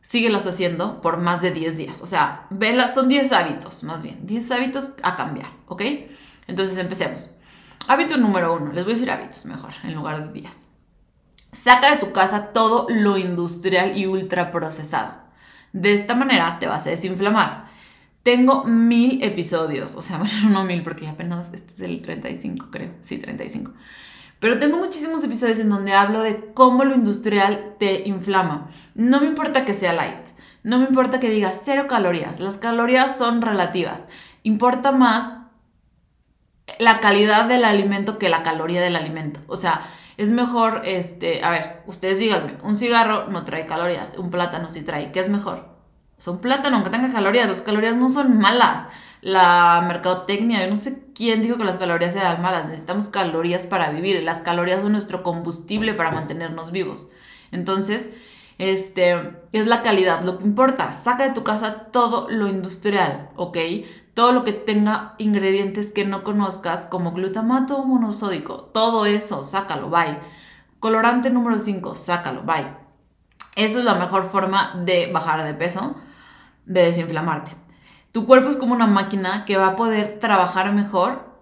síguelas 0.01 0.47
haciendo 0.47 1.01
por 1.01 1.19
más 1.19 1.41
de 1.43 1.53
10 1.53 1.77
días. 1.77 2.03
O 2.03 2.07
sea, 2.07 2.47
velas, 2.51 2.95
son 2.95 3.09
10 3.09 3.33
hábitos, 3.33 3.85
más 3.85 4.03
bien, 4.03 4.27
10 4.27 4.51
hábitos 4.51 4.95
a 5.03 5.17
cambiar, 5.17 5.49
¿ok? 5.67 5.83
Entonces 6.47 6.77
empecemos. 6.79 7.31
Hábito 7.89 8.17
número 8.17 8.55
uno, 8.55 8.73
les 8.73 8.85
voy 8.85 8.93
a 8.93 8.97
decir 8.97 9.11
hábitos 9.11 9.45
mejor, 9.47 9.73
en 9.83 9.95
lugar 9.95 10.27
de 10.27 10.33
días. 10.33 10.67
Saca 11.53 11.91
de 11.91 11.99
tu 11.99 12.13
casa 12.13 12.53
todo 12.53 12.87
lo 12.89 13.19
industrial 13.19 13.97
y 13.97 14.07
ultraprocesado. 14.07 15.22
De 15.73 15.95
esta 15.95 16.15
manera 16.15 16.59
te 16.59 16.67
vas 16.67 16.87
a 16.87 16.91
desinflamar. 16.91 17.67
Tengo 18.23 18.65
mil 18.65 19.23
episodios, 19.23 19.95
o 19.95 20.03
sea, 20.03 20.19
bueno, 20.19 20.51
no 20.51 20.65
mil 20.65 20.83
porque 20.83 21.09
apenas 21.09 21.53
este 21.53 21.73
es 21.73 21.81
el 21.81 22.03
35, 22.03 22.71
creo. 22.71 22.91
Sí, 23.03 23.19
35. 23.19 23.73
Pero 24.39 24.59
tengo 24.59 24.77
muchísimos 24.77 25.23
episodios 25.23 25.61
en 25.61 25.69
donde 25.69 25.93
hablo 25.93 26.23
de 26.23 26.53
cómo 26.53 26.85
lo 26.85 26.95
industrial 26.95 27.77
te 27.79 28.09
inflama. 28.09 28.71
No 28.95 29.21
me 29.21 29.29
importa 29.29 29.65
que 29.65 29.73
sea 29.73 29.93
light, 29.93 30.27
no 30.65 30.79
me 30.79 30.87
importa 30.87 31.21
que 31.21 31.31
diga 31.31 31.53
cero 31.53 31.87
calorías, 31.89 32.41
las 32.41 32.59
calorías 32.59 33.17
son 33.17 33.41
relativas. 33.41 34.09
Importa 34.43 34.91
más 34.91 35.37
la 36.79 37.01
calidad 37.01 37.47
del 37.47 37.65
alimento 37.65 38.19
que 38.19 38.29
la 38.29 38.43
caloría 38.43 38.81
del 38.81 38.97
alimento. 38.97 39.41
O 39.47 39.57
sea, 39.57 39.81
es 40.17 40.31
mejor, 40.31 40.83
este, 40.85 41.43
a 41.43 41.51
ver, 41.51 41.83
ustedes 41.87 42.19
díganme, 42.19 42.57
un 42.63 42.77
cigarro 42.77 43.29
no 43.29 43.45
trae 43.45 43.67
calorías, 43.67 44.15
un 44.19 44.31
plátano 44.31 44.69
sí 44.69 44.83
trae, 44.83 45.13
¿qué 45.13 45.21
es 45.21 45.29
mejor? 45.29 45.73
Sea, 46.23 46.33
un 46.33 46.41
plátano, 46.41 46.77
aunque 46.77 46.91
tenga 46.91 47.11
calorías, 47.11 47.49
las 47.49 47.63
calorías 47.63 47.97
no 47.97 48.09
son 48.09 48.39
malas. 48.39 48.87
La 49.23 49.85
mercadotecnia, 49.89 50.63
yo 50.63 50.71
no 50.71 50.77
sé 50.77 51.05
quién 51.15 51.43
dijo 51.43 51.57
que 51.57 51.65
las 51.65 51.79
calorías 51.79 52.15
eran 52.15 52.43
malas, 52.43 52.67
necesitamos 52.67 53.09
calorías 53.09 53.67
para 53.67 53.91
vivir, 53.91 54.23
las 54.23 54.41
calorías 54.41 54.83
son 54.83 54.93
nuestro 54.93 55.25
combustible 55.25 55.95
para 55.95 56.13
mantenernos 56.13 56.71
vivos. 56.71 57.09
Entonces, 57.51 58.11
este, 58.59 59.33
es 59.53 59.67
la 59.67 59.83
calidad 59.83 60.23
lo 60.23 60.39
que 60.39 60.45
importa. 60.45 60.93
Saca 60.93 61.25
de 61.25 61.35
tu 61.35 61.43
casa 61.43 61.89
todo 61.93 62.29
lo 62.31 62.47
industrial, 62.49 63.31
¿ok? 63.35 63.59
Todo 64.15 64.33
lo 64.33 64.45
que 64.45 64.53
tenga 64.53 65.15
ingredientes 65.19 65.93
que 65.93 66.05
no 66.05 66.23
conozcas, 66.23 66.85
como 66.85 67.13
glutamato 67.13 67.85
monosódico, 67.85 68.71
todo 68.75 69.07
eso, 69.07 69.43
sácalo, 69.43 69.89
bye. 69.89 70.19
Colorante 70.81 71.31
número 71.31 71.59
5, 71.59 71.95
sácalo, 71.95 72.43
bye. 72.43 72.67
Eso 73.57 73.79
es 73.79 73.85
la 73.85 73.95
mejor 73.95 74.25
forma 74.25 74.81
de 74.85 75.11
bajar 75.13 75.45
de 75.45 75.55
peso, 75.55 75.97
de 76.67 76.85
desinflamarte. 76.85 77.53
Tu 78.13 78.27
cuerpo 78.27 78.49
es 78.49 78.57
como 78.57 78.75
una 78.75 78.87
máquina 78.87 79.45
que 79.45 79.57
va 79.57 79.69
a 79.69 79.77
poder 79.77 80.19
trabajar 80.21 80.73
mejor 80.73 81.33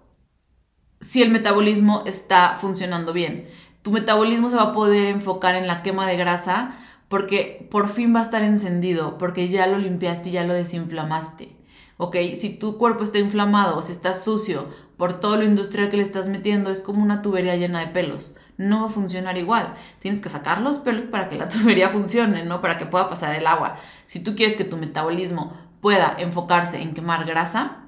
si 1.01 1.21
el 1.21 1.31
metabolismo 1.31 2.03
está 2.05 2.55
funcionando 2.59 3.11
bien. 3.11 3.47
Tu 3.81 3.91
metabolismo 3.91 4.49
se 4.49 4.55
va 4.55 4.63
a 4.63 4.73
poder 4.73 5.07
enfocar 5.07 5.55
en 5.55 5.67
la 5.67 5.81
quema 5.81 6.07
de 6.07 6.15
grasa 6.15 6.75
porque 7.09 7.67
por 7.69 7.89
fin 7.89 8.15
va 8.15 8.19
a 8.19 8.23
estar 8.23 8.43
encendido, 8.43 9.17
porque 9.17 9.49
ya 9.49 9.67
lo 9.67 9.77
limpiaste 9.77 10.29
y 10.29 10.33
ya 10.33 10.45
lo 10.45 10.53
desinflamaste. 10.53 11.60
¿Ok? 12.01 12.15
Si 12.35 12.49
tu 12.49 12.79
cuerpo 12.79 13.03
está 13.03 13.19
inflamado 13.19 13.77
o 13.77 13.81
si 13.83 13.91
está 13.91 14.15
sucio 14.15 14.69
por 14.97 15.19
todo 15.19 15.37
lo 15.37 15.43
industrial 15.43 15.89
que 15.89 15.97
le 15.97 16.03
estás 16.03 16.29
metiendo, 16.29 16.71
es 16.71 16.81
como 16.81 17.03
una 17.03 17.21
tubería 17.21 17.55
llena 17.57 17.79
de 17.79 17.87
pelos. 17.87 18.33
No 18.57 18.81
va 18.81 18.87
a 18.87 18.89
funcionar 18.89 19.37
igual. 19.37 19.75
Tienes 19.99 20.19
que 20.19 20.27
sacar 20.27 20.61
los 20.61 20.79
pelos 20.79 21.05
para 21.05 21.29
que 21.29 21.37
la 21.37 21.47
tubería 21.49 21.89
funcione, 21.89 22.43
¿no? 22.43 22.59
Para 22.59 22.79
que 22.79 22.87
pueda 22.87 23.07
pasar 23.07 23.35
el 23.35 23.45
agua. 23.45 23.75
Si 24.07 24.19
tú 24.19 24.35
quieres 24.35 24.57
que 24.57 24.63
tu 24.63 24.77
metabolismo 24.77 25.55
pueda 25.79 26.15
enfocarse 26.17 26.81
en 26.81 26.95
quemar 26.95 27.23
grasa, 27.25 27.83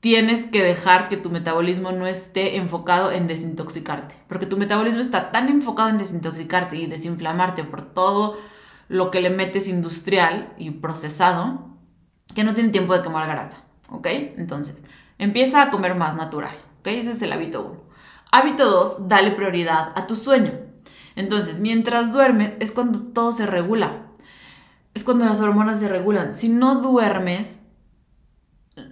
tienes 0.00 0.44
que 0.44 0.62
dejar 0.62 1.08
que 1.08 1.16
tu 1.16 1.30
metabolismo 1.30 1.90
no 1.92 2.06
esté 2.06 2.58
enfocado 2.58 3.12
en 3.12 3.28
desintoxicarte. 3.28 4.14
Porque 4.28 4.44
tu 4.44 4.58
metabolismo 4.58 5.00
está 5.00 5.32
tan 5.32 5.48
enfocado 5.48 5.88
en 5.88 5.96
desintoxicarte 5.96 6.76
y 6.76 6.86
desinflamarte 6.86 7.64
por 7.64 7.94
todo 7.94 8.36
lo 8.88 9.10
que 9.10 9.22
le 9.22 9.30
metes 9.30 9.68
industrial 9.68 10.52
y 10.58 10.70
procesado, 10.70 11.71
que 12.34 12.44
no 12.44 12.54
tiene 12.54 12.70
tiempo 12.70 12.94
de 12.96 13.02
quemar 13.02 13.28
grasa, 13.28 13.58
¿ok? 13.88 14.06
Entonces, 14.36 14.82
empieza 15.18 15.62
a 15.62 15.70
comer 15.70 15.94
más 15.94 16.16
natural, 16.16 16.54
¿ok? 16.80 16.88
Ese 16.88 17.12
es 17.12 17.22
el 17.22 17.32
hábito 17.32 17.62
1. 17.62 17.80
Hábito 18.32 18.70
2, 18.70 19.08
dale 19.08 19.32
prioridad 19.32 19.92
a 19.94 20.06
tu 20.06 20.16
sueño. 20.16 20.52
Entonces, 21.16 21.60
mientras 21.60 22.12
duermes 22.12 22.56
es 22.60 22.72
cuando 22.72 23.00
todo 23.00 23.32
se 23.32 23.46
regula. 23.46 24.06
Es 24.94 25.04
cuando 25.04 25.26
las 25.26 25.40
hormonas 25.40 25.78
se 25.78 25.88
regulan. 25.88 26.34
Si 26.34 26.48
no 26.48 26.80
duermes, 26.80 27.62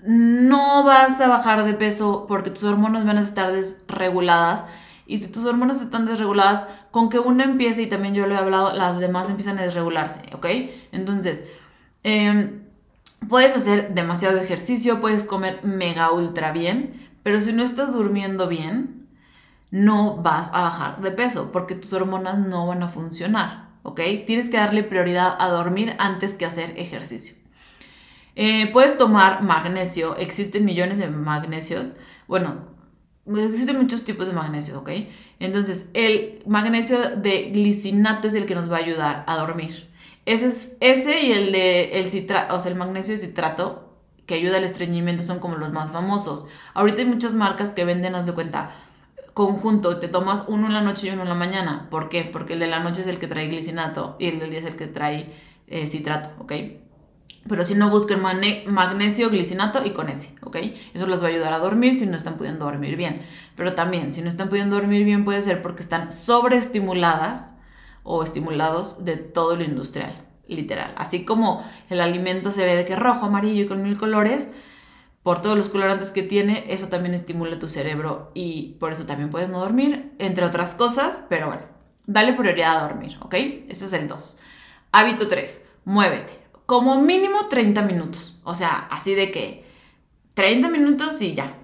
no 0.04 0.84
vas 0.84 1.20
a 1.20 1.28
bajar 1.28 1.64
de 1.64 1.74
peso 1.74 2.26
porque 2.28 2.50
tus 2.50 2.64
hormonas 2.64 3.04
van 3.04 3.18
a 3.18 3.22
estar 3.22 3.50
desreguladas. 3.52 4.64
Y 5.06 5.18
si 5.18 5.32
tus 5.32 5.44
hormonas 5.44 5.80
están 5.80 6.06
desreguladas, 6.06 6.66
con 6.90 7.08
que 7.08 7.18
una 7.18 7.44
empiece, 7.44 7.82
y 7.82 7.88
también 7.88 8.14
yo 8.14 8.26
lo 8.26 8.34
he 8.34 8.38
hablado, 8.38 8.72
las 8.72 8.98
demás 8.98 9.28
empiezan 9.28 9.58
a 9.58 9.62
desregularse, 9.62 10.20
¿ok? 10.34 10.46
Entonces, 10.92 11.44
em, 12.02 12.62
puedes 13.28 13.56
hacer 13.56 13.94
demasiado 13.94 14.38
ejercicio, 14.38 15.00
puedes 15.00 15.24
comer 15.24 15.60
mega 15.64 16.12
ultra 16.12 16.52
bien, 16.52 17.08
pero 17.22 17.40
si 17.40 17.52
no 17.52 17.62
estás 17.62 17.92
durmiendo 17.92 18.48
bien, 18.48 19.08
no 19.70 20.16
vas 20.16 20.48
a 20.52 20.62
bajar 20.62 21.00
de 21.00 21.12
peso 21.12 21.52
porque 21.52 21.74
tus 21.74 21.92
hormonas 21.92 22.38
no 22.38 22.66
van 22.66 22.82
a 22.82 22.88
funcionar, 22.88 23.68
¿ok? 23.82 24.00
Tienes 24.26 24.50
que 24.50 24.56
darle 24.56 24.82
prioridad 24.82 25.36
a 25.38 25.48
dormir 25.48 25.94
antes 25.98 26.34
que 26.34 26.44
hacer 26.44 26.74
ejercicio. 26.76 27.36
Eh, 28.36 28.70
puedes 28.72 28.96
tomar 28.96 29.42
magnesio, 29.42 30.16
existen 30.16 30.64
millones 30.64 30.98
de 30.98 31.08
magnesios. 31.08 31.94
Bueno, 32.26 32.64
existen 33.36 33.78
muchos 33.78 34.04
tipos 34.04 34.28
de 34.28 34.32
magnesio, 34.32 34.80
¿ok? 34.80 34.90
Entonces, 35.40 35.90
el 35.94 36.42
magnesio 36.46 37.16
de 37.16 37.50
glicinato 37.50 38.28
es 38.28 38.34
el 38.34 38.46
que 38.46 38.54
nos 38.54 38.70
va 38.70 38.76
a 38.76 38.80
ayudar 38.80 39.24
a 39.26 39.36
dormir. 39.36 39.89
Ese, 40.26 40.46
es, 40.46 40.76
ese 40.80 41.26
y 41.26 41.32
el 41.32 41.52
de 41.52 42.00
el 42.00 42.10
citrato, 42.10 42.54
o 42.54 42.60
sea, 42.60 42.70
el 42.70 42.78
magnesio 42.78 43.14
de 43.14 43.20
citrato 43.20 43.90
que 44.26 44.34
ayuda 44.34 44.58
al 44.58 44.64
estreñimiento 44.64 45.22
son 45.22 45.40
como 45.40 45.56
los 45.56 45.72
más 45.72 45.90
famosos. 45.90 46.46
Ahorita 46.74 47.02
hay 47.02 47.08
muchas 47.08 47.34
marcas 47.34 47.70
que 47.70 47.84
venden, 47.84 48.14
haz 48.14 48.26
de 48.26 48.32
cuenta, 48.32 48.70
conjunto, 49.34 49.98
te 49.98 50.08
tomas 50.08 50.44
uno 50.46 50.66
en 50.66 50.74
la 50.74 50.82
noche 50.82 51.08
y 51.08 51.10
uno 51.10 51.22
en 51.22 51.28
la 51.28 51.34
mañana. 51.34 51.88
¿Por 51.90 52.08
qué? 52.08 52.24
Porque 52.24 52.52
el 52.52 52.60
de 52.60 52.68
la 52.68 52.80
noche 52.80 53.00
es 53.00 53.08
el 53.08 53.18
que 53.18 53.26
trae 53.26 53.48
glicinato 53.48 54.16
y 54.18 54.26
el 54.26 54.38
del 54.38 54.50
día 54.50 54.60
es 54.60 54.66
el 54.66 54.76
que 54.76 54.86
trae 54.86 55.32
eh, 55.66 55.86
citrato, 55.86 56.30
¿ok? 56.38 56.52
Pero 57.48 57.64
si 57.64 57.74
no, 57.74 57.90
busquen 57.90 58.20
magnesio, 58.20 59.30
glicinato 59.30 59.84
y 59.84 59.92
con 59.92 60.08
ese, 60.08 60.34
¿ok? 60.42 60.56
Eso 60.94 61.06
les 61.06 61.22
va 61.22 61.26
a 61.26 61.30
ayudar 61.30 61.52
a 61.54 61.58
dormir 61.58 61.94
si 61.94 62.06
no 62.06 62.16
están 62.16 62.36
pudiendo 62.36 62.66
dormir 62.66 62.96
bien. 62.96 63.22
Pero 63.56 63.74
también, 63.74 64.12
si 64.12 64.20
no 64.20 64.28
están 64.28 64.48
pudiendo 64.48 64.76
dormir 64.76 65.04
bien, 65.04 65.24
puede 65.24 65.40
ser 65.40 65.62
porque 65.62 65.82
están 65.82 66.12
sobreestimuladas 66.12 67.54
o 68.02 68.22
estimulados 68.22 69.04
de 69.04 69.16
todo 69.16 69.56
lo 69.56 69.64
industrial, 69.64 70.26
literal. 70.48 70.92
Así 70.96 71.24
como 71.24 71.64
el 71.88 72.00
alimento 72.00 72.50
se 72.50 72.64
ve 72.64 72.76
de 72.76 72.84
que 72.84 72.96
rojo, 72.96 73.26
amarillo 73.26 73.62
y 73.62 73.66
con 73.66 73.82
mil 73.82 73.98
colores, 73.98 74.48
por 75.22 75.42
todos 75.42 75.56
los 75.56 75.68
colorantes 75.68 76.10
que 76.10 76.22
tiene, 76.22 76.64
eso 76.68 76.88
también 76.88 77.14
estimula 77.14 77.58
tu 77.58 77.68
cerebro 77.68 78.30
y 78.34 78.76
por 78.80 78.92
eso 78.92 79.06
también 79.06 79.30
puedes 79.30 79.50
no 79.50 79.60
dormir, 79.60 80.12
entre 80.18 80.44
otras 80.44 80.74
cosas, 80.74 81.24
pero 81.28 81.48
bueno, 81.48 81.62
dale 82.06 82.32
prioridad 82.32 82.78
a 82.78 82.88
dormir, 82.88 83.18
¿ok? 83.20 83.34
Ese 83.68 83.84
es 83.84 83.92
el 83.92 84.08
2. 84.08 84.38
Hábito 84.92 85.28
3, 85.28 85.66
muévete 85.84 86.40
como 86.70 87.02
mínimo 87.02 87.48
30 87.48 87.82
minutos. 87.82 88.38
O 88.44 88.54
sea, 88.54 88.86
así 88.92 89.16
de 89.16 89.32
que 89.32 89.68
30 90.34 90.68
minutos 90.68 91.20
y 91.20 91.34
ya. 91.34 91.56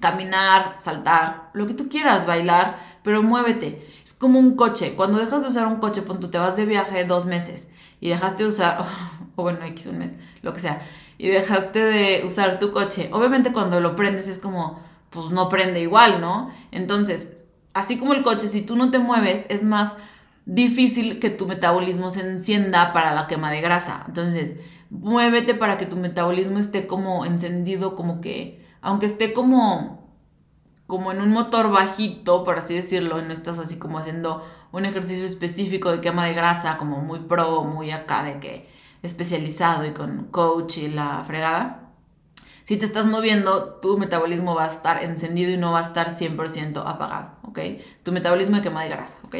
Caminar, 0.00 0.74
saltar, 0.80 1.50
lo 1.52 1.68
que 1.68 1.74
tú 1.74 1.88
quieras, 1.88 2.26
bailar, 2.26 2.93
pero 3.04 3.22
muévete. 3.22 3.86
Es 4.04 4.14
como 4.14 4.40
un 4.40 4.56
coche. 4.56 4.94
Cuando 4.96 5.18
dejas 5.18 5.42
de 5.42 5.48
usar 5.48 5.68
un 5.68 5.76
coche, 5.76 6.02
tú 6.02 6.28
te 6.28 6.38
vas 6.38 6.56
de 6.56 6.64
viaje 6.64 7.04
dos 7.04 7.26
meses 7.26 7.70
y 8.00 8.08
dejaste 8.08 8.42
de 8.42 8.48
usar, 8.48 8.84
o 9.36 9.42
bueno, 9.42 9.64
X 9.64 9.86
un 9.86 9.98
mes, 9.98 10.14
lo 10.42 10.52
que 10.52 10.58
sea, 10.58 10.82
y 11.18 11.28
dejaste 11.28 11.78
de 11.78 12.24
usar 12.26 12.58
tu 12.58 12.72
coche. 12.72 13.10
Obviamente 13.12 13.52
cuando 13.52 13.78
lo 13.78 13.94
prendes 13.94 14.26
es 14.26 14.38
como, 14.38 14.80
pues 15.10 15.30
no 15.30 15.48
prende 15.48 15.80
igual, 15.80 16.20
¿no? 16.20 16.50
Entonces, 16.72 17.46
así 17.74 17.98
como 17.98 18.14
el 18.14 18.22
coche, 18.22 18.48
si 18.48 18.62
tú 18.62 18.74
no 18.74 18.90
te 18.90 18.98
mueves, 18.98 19.46
es 19.50 19.62
más 19.62 19.96
difícil 20.46 21.20
que 21.20 21.30
tu 21.30 21.46
metabolismo 21.46 22.10
se 22.10 22.22
encienda 22.22 22.92
para 22.92 23.14
la 23.14 23.26
quema 23.26 23.50
de 23.50 23.60
grasa. 23.60 24.04
Entonces, 24.08 24.56
muévete 24.90 25.54
para 25.54 25.76
que 25.76 25.86
tu 25.86 25.96
metabolismo 25.96 26.58
esté 26.58 26.86
como 26.86 27.26
encendido, 27.26 27.96
como 27.96 28.20
que, 28.22 28.64
aunque 28.80 29.06
esté 29.06 29.32
como, 29.32 30.03
como 30.86 31.12
en 31.12 31.20
un 31.20 31.30
motor 31.30 31.70
bajito, 31.70 32.44
por 32.44 32.58
así 32.58 32.74
decirlo, 32.74 33.22
no 33.22 33.32
estás 33.32 33.58
así 33.58 33.78
como 33.78 33.98
haciendo 33.98 34.44
un 34.72 34.84
ejercicio 34.84 35.24
específico 35.24 35.90
de 35.90 36.00
quema 36.00 36.26
de 36.26 36.34
grasa, 36.34 36.76
como 36.76 37.00
muy 37.00 37.20
pro, 37.20 37.64
muy 37.64 37.90
acá 37.90 38.22
de 38.22 38.40
que 38.40 38.68
especializado 39.02 39.86
y 39.86 39.92
con 39.92 40.24
coach 40.30 40.78
y 40.78 40.88
la 40.88 41.22
fregada. 41.24 41.92
Si 42.64 42.76
te 42.78 42.86
estás 42.86 43.06
moviendo, 43.06 43.74
tu 43.74 43.98
metabolismo 43.98 44.54
va 44.54 44.64
a 44.64 44.68
estar 44.68 45.04
encendido 45.04 45.52
y 45.52 45.58
no 45.58 45.72
va 45.72 45.80
a 45.80 45.82
estar 45.82 46.10
100% 46.10 46.82
apagado, 46.86 47.36
¿ok? 47.42 47.58
Tu 48.02 48.10
metabolismo 48.12 48.56
de 48.56 48.62
quema 48.62 48.82
de 48.82 48.88
grasa, 48.88 49.18
¿ok? 49.24 49.36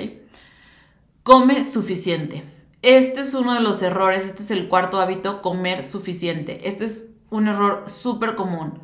Come 1.22 1.64
suficiente. 1.64 2.44
Este 2.82 3.22
es 3.22 3.32
uno 3.32 3.54
de 3.54 3.60
los 3.60 3.80
errores, 3.80 4.26
este 4.26 4.42
es 4.42 4.50
el 4.50 4.68
cuarto 4.68 5.00
hábito, 5.00 5.40
comer 5.40 5.82
suficiente. 5.82 6.68
Este 6.68 6.84
es 6.84 7.14
un 7.30 7.48
error 7.48 7.84
súper 7.86 8.34
común. 8.34 8.78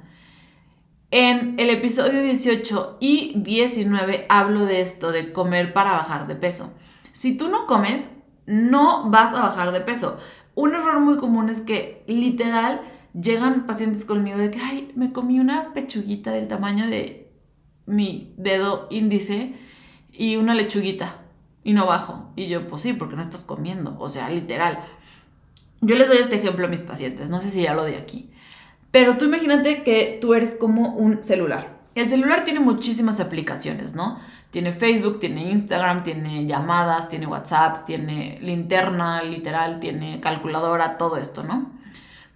En 1.12 1.58
el 1.58 1.70
episodio 1.70 2.22
18 2.22 2.98
y 3.00 3.32
19 3.34 4.26
hablo 4.28 4.64
de 4.64 4.80
esto, 4.80 5.10
de 5.10 5.32
comer 5.32 5.72
para 5.72 5.90
bajar 5.90 6.28
de 6.28 6.36
peso. 6.36 6.72
Si 7.10 7.36
tú 7.36 7.48
no 7.48 7.66
comes, 7.66 8.16
no 8.46 9.10
vas 9.10 9.32
a 9.32 9.42
bajar 9.42 9.72
de 9.72 9.80
peso. 9.80 10.18
Un 10.54 10.72
error 10.72 11.00
muy 11.00 11.16
común 11.16 11.50
es 11.50 11.62
que 11.62 12.04
literal 12.06 12.82
llegan 13.12 13.66
pacientes 13.66 14.04
conmigo 14.04 14.38
de 14.38 14.52
que, 14.52 14.60
ay, 14.60 14.92
me 14.94 15.12
comí 15.12 15.40
una 15.40 15.72
pechuguita 15.74 16.30
del 16.30 16.46
tamaño 16.46 16.86
de 16.86 17.32
mi 17.86 18.32
dedo 18.36 18.86
índice 18.88 19.56
y 20.12 20.36
una 20.36 20.54
lechuguita 20.54 21.22
y 21.64 21.72
no 21.72 21.86
bajo. 21.86 22.30
Y 22.36 22.46
yo, 22.46 22.68
pues 22.68 22.82
sí, 22.82 22.92
porque 22.92 23.16
no 23.16 23.22
estás 23.22 23.42
comiendo, 23.42 23.96
o 23.98 24.08
sea, 24.08 24.30
literal. 24.30 24.78
Yo 25.80 25.96
les 25.96 26.06
doy 26.06 26.18
este 26.18 26.36
ejemplo 26.36 26.66
a 26.66 26.70
mis 26.70 26.82
pacientes, 26.82 27.30
no 27.30 27.40
sé 27.40 27.50
si 27.50 27.62
ya 27.62 27.74
lo 27.74 27.84
di 27.84 27.94
aquí. 27.94 28.29
Pero 28.90 29.16
tú 29.16 29.26
imagínate 29.26 29.82
que 29.82 30.18
tú 30.20 30.34
eres 30.34 30.54
como 30.54 30.94
un 30.94 31.22
celular. 31.22 31.78
El 31.94 32.08
celular 32.08 32.44
tiene 32.44 32.60
muchísimas 32.60 33.20
aplicaciones, 33.20 33.94
¿no? 33.94 34.18
Tiene 34.50 34.72
Facebook, 34.72 35.20
tiene 35.20 35.50
Instagram, 35.50 36.02
tiene 36.02 36.46
llamadas, 36.46 37.08
tiene 37.08 37.26
WhatsApp, 37.26 37.84
tiene 37.84 38.38
linterna, 38.42 39.22
literal, 39.22 39.78
tiene 39.78 40.20
calculadora, 40.20 40.98
todo 40.98 41.16
esto, 41.16 41.44
¿no? 41.44 41.70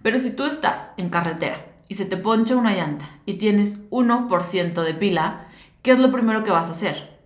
Pero 0.01 0.19
si 0.19 0.35
tú 0.35 0.45
estás 0.45 0.93
en 0.97 1.09
carretera 1.09 1.65
y 1.89 1.95
se 1.95 2.05
te 2.05 2.15
poncha 2.15 2.55
una 2.55 2.73
llanta 2.73 3.05
y 3.25 3.33
tienes 3.33 3.89
1% 3.89 4.83
de 4.83 4.93
pila, 4.93 5.47
¿qué 5.81 5.91
es 5.91 5.99
lo 5.99 6.11
primero 6.11 6.43
que 6.43 6.51
vas 6.51 6.69
a 6.69 6.73
hacer? 6.73 7.19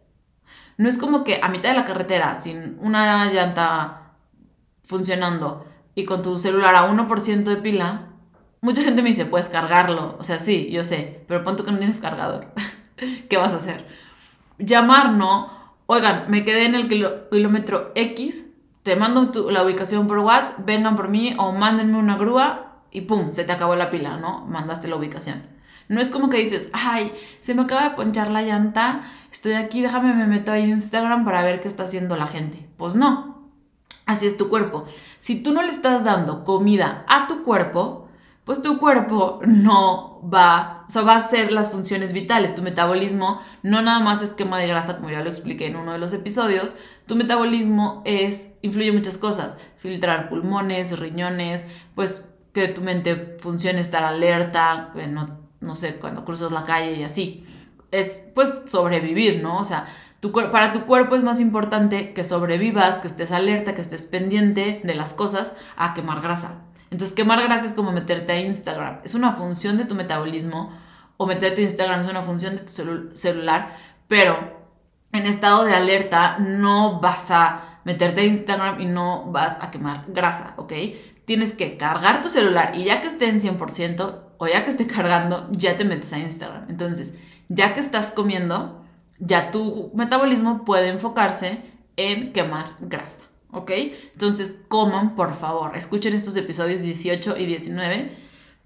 No 0.77 0.87
es 0.87 0.97
como 0.97 1.23
que 1.23 1.39
a 1.43 1.49
mitad 1.49 1.69
de 1.69 1.75
la 1.75 1.85
carretera, 1.85 2.33
sin 2.35 2.77
una 2.79 3.31
llanta 3.31 4.13
funcionando 4.83 5.65
y 5.93 6.05
con 6.05 6.21
tu 6.21 6.39
celular 6.39 6.73
a 6.73 6.89
1% 6.89 7.43
de 7.43 7.57
pila, 7.57 8.08
mucha 8.61 8.83
gente 8.83 9.01
me 9.01 9.09
dice, 9.09 9.25
puedes 9.25 9.49
cargarlo. 9.49 10.15
O 10.19 10.23
sea, 10.23 10.39
sí, 10.39 10.69
yo 10.71 10.83
sé, 10.83 11.23
pero 11.27 11.43
pon 11.43 11.55
que 11.55 11.71
no 11.71 11.77
tienes 11.77 11.97
cargador. 11.97 12.47
¿Qué 13.29 13.37
vas 13.37 13.53
a 13.53 13.57
hacer? 13.57 13.87
Llamar, 14.57 15.13
no. 15.13 15.57
Oigan, 15.85 16.25
me 16.29 16.43
quedé 16.43 16.65
en 16.65 16.75
el 16.75 16.87
kilómetro 16.87 17.91
X, 17.95 18.47
te 18.83 18.95
mando 18.95 19.49
la 19.49 19.63
ubicación 19.63 20.05
por 20.05 20.19
WhatsApp, 20.19 20.65
vengan 20.65 20.95
por 20.95 21.09
mí 21.09 21.33
o 21.37 21.51
mándenme 21.51 21.97
una 21.97 22.15
grúa 22.15 22.83
y 22.91 23.01
pum, 23.01 23.31
se 23.31 23.43
te 23.43 23.51
acabó 23.51 23.75
la 23.75 23.89
pila, 23.89 24.17
¿no? 24.17 24.45
Mandaste 24.45 24.87
la 24.87 24.97
ubicación. 24.97 25.43
No 25.87 25.99
es 25.99 26.11
como 26.11 26.29
que 26.29 26.37
dices, 26.37 26.69
ay, 26.73 27.11
se 27.41 27.55
me 27.55 27.63
acaba 27.63 27.83
de 27.83 27.95
ponchar 27.95 28.29
la 28.29 28.43
llanta, 28.43 29.01
estoy 29.31 29.53
aquí, 29.53 29.81
déjame 29.81 30.13
me 30.13 30.27
meto 30.27 30.51
a 30.51 30.59
Instagram 30.59 31.25
para 31.25 31.43
ver 31.43 31.61
qué 31.61 31.67
está 31.67 31.83
haciendo 31.83 32.15
la 32.15 32.27
gente. 32.27 32.69
Pues 32.77 32.93
no, 32.93 33.49
así 34.05 34.27
es 34.27 34.37
tu 34.37 34.49
cuerpo. 34.49 34.85
Si 35.19 35.41
tú 35.41 35.51
no 35.51 35.63
le 35.63 35.69
estás 35.69 36.03
dando 36.03 36.43
comida 36.43 37.05
a 37.07 37.27
tu 37.27 37.43
cuerpo, 37.43 38.08
pues 38.49 38.63
tu 38.63 38.79
cuerpo 38.79 39.41
no 39.45 40.27
va, 40.27 40.83
o 40.87 40.89
sea, 40.89 41.03
va 41.03 41.13
a 41.13 41.17
hacer 41.17 41.51
las 41.51 41.69
funciones 41.69 42.13
vitales. 42.13 42.55
Tu 42.55 42.63
metabolismo 42.63 43.39
no 43.61 43.83
nada 43.83 43.99
más 43.99 44.23
es 44.23 44.33
quema 44.33 44.57
de 44.57 44.65
grasa, 44.65 44.95
como 44.95 45.11
ya 45.11 45.21
lo 45.21 45.29
expliqué 45.29 45.67
en 45.67 45.75
uno 45.75 45.91
de 45.91 45.99
los 45.99 46.13
episodios. 46.13 46.73
Tu 47.05 47.15
metabolismo 47.15 48.01
es, 48.05 48.55
influye 48.63 48.91
muchas 48.91 49.19
cosas. 49.19 49.55
Filtrar 49.77 50.29
pulmones, 50.29 50.97
riñones, 50.97 51.63
pues 51.93 52.25
que 52.51 52.67
tu 52.69 52.81
mente 52.81 53.37
funcione, 53.37 53.81
estar 53.81 54.03
alerta, 54.03 54.93
no 55.11 55.41
no 55.59 55.75
sé, 55.75 55.97
cuando 55.97 56.25
cruzas 56.25 56.51
la 56.51 56.65
calle 56.65 56.93
y 56.95 57.03
así. 57.03 57.45
Es 57.91 58.19
pues 58.33 58.63
sobrevivir, 58.65 59.43
¿no? 59.43 59.59
O 59.59 59.63
sea, 59.63 59.85
para 60.51 60.73
tu 60.73 60.87
cuerpo 60.87 61.15
es 61.15 61.21
más 61.21 61.39
importante 61.39 62.13
que 62.15 62.23
sobrevivas, 62.23 62.99
que 62.99 63.09
estés 63.09 63.31
alerta, 63.31 63.75
que 63.75 63.81
estés 63.83 64.07
pendiente 64.07 64.81
de 64.83 64.95
las 64.95 65.13
cosas, 65.13 65.51
a 65.77 65.93
quemar 65.93 66.21
grasa. 66.21 66.63
Entonces, 66.91 67.15
quemar 67.15 67.41
grasa 67.43 67.65
es 67.65 67.73
como 67.73 67.91
meterte 67.91 68.31
a 68.31 68.39
Instagram. 68.39 68.99
Es 69.03 69.13
una 69.13 69.33
función 69.33 69.77
de 69.77 69.85
tu 69.85 69.95
metabolismo 69.95 70.71
o 71.21 71.25
meterte 71.25 71.61
a 71.61 71.65
Instagram 71.65 72.01
es 72.01 72.09
una 72.09 72.23
función 72.23 72.55
de 72.55 72.61
tu 72.63 72.71
celular, 73.13 73.75
pero 74.07 74.57
en 75.11 75.25
estado 75.25 75.65
de 75.65 75.73
alerta 75.73 76.37
no 76.39 77.01
vas 77.01 77.29
a 77.29 77.81
meterte 77.83 78.21
a 78.21 78.23
Instagram 78.23 78.79
y 78.79 78.85
no 78.85 79.25
vas 79.29 79.57
a 79.61 79.69
quemar 79.69 80.05
grasa, 80.07 80.53
¿ok? 80.55 80.71
Tienes 81.25 81.51
que 81.51 81.75
cargar 81.75 82.21
tu 82.21 82.29
celular 82.29 82.71
y 82.73 82.85
ya 82.85 83.01
que 83.01 83.07
esté 83.07 83.27
en 83.27 83.41
100%, 83.41 84.21
o 84.37 84.47
ya 84.47 84.63
que 84.63 84.69
esté 84.69 84.87
cargando, 84.87 85.49
ya 85.51 85.75
te 85.75 85.83
metes 85.83 86.13
a 86.13 86.19
Instagram. 86.19 86.67
Entonces, 86.69 87.17
ya 87.49 87.73
que 87.73 87.81
estás 87.81 88.11
comiendo, 88.11 88.85
ya 89.19 89.51
tu 89.51 89.91
metabolismo 89.95 90.63
puede 90.63 90.87
enfocarse 90.87 91.61
en 91.97 92.31
quemar 92.31 92.77
grasa, 92.79 93.25
¿ok? 93.51 93.71
Entonces, 94.13 94.63
coman, 94.67 95.15
por 95.15 95.35
favor. 95.35 95.75
Escuchen 95.75 96.13
estos 96.13 96.35
episodios 96.35 96.81
18 96.81 97.37
y 97.37 97.45
19 97.45 98.17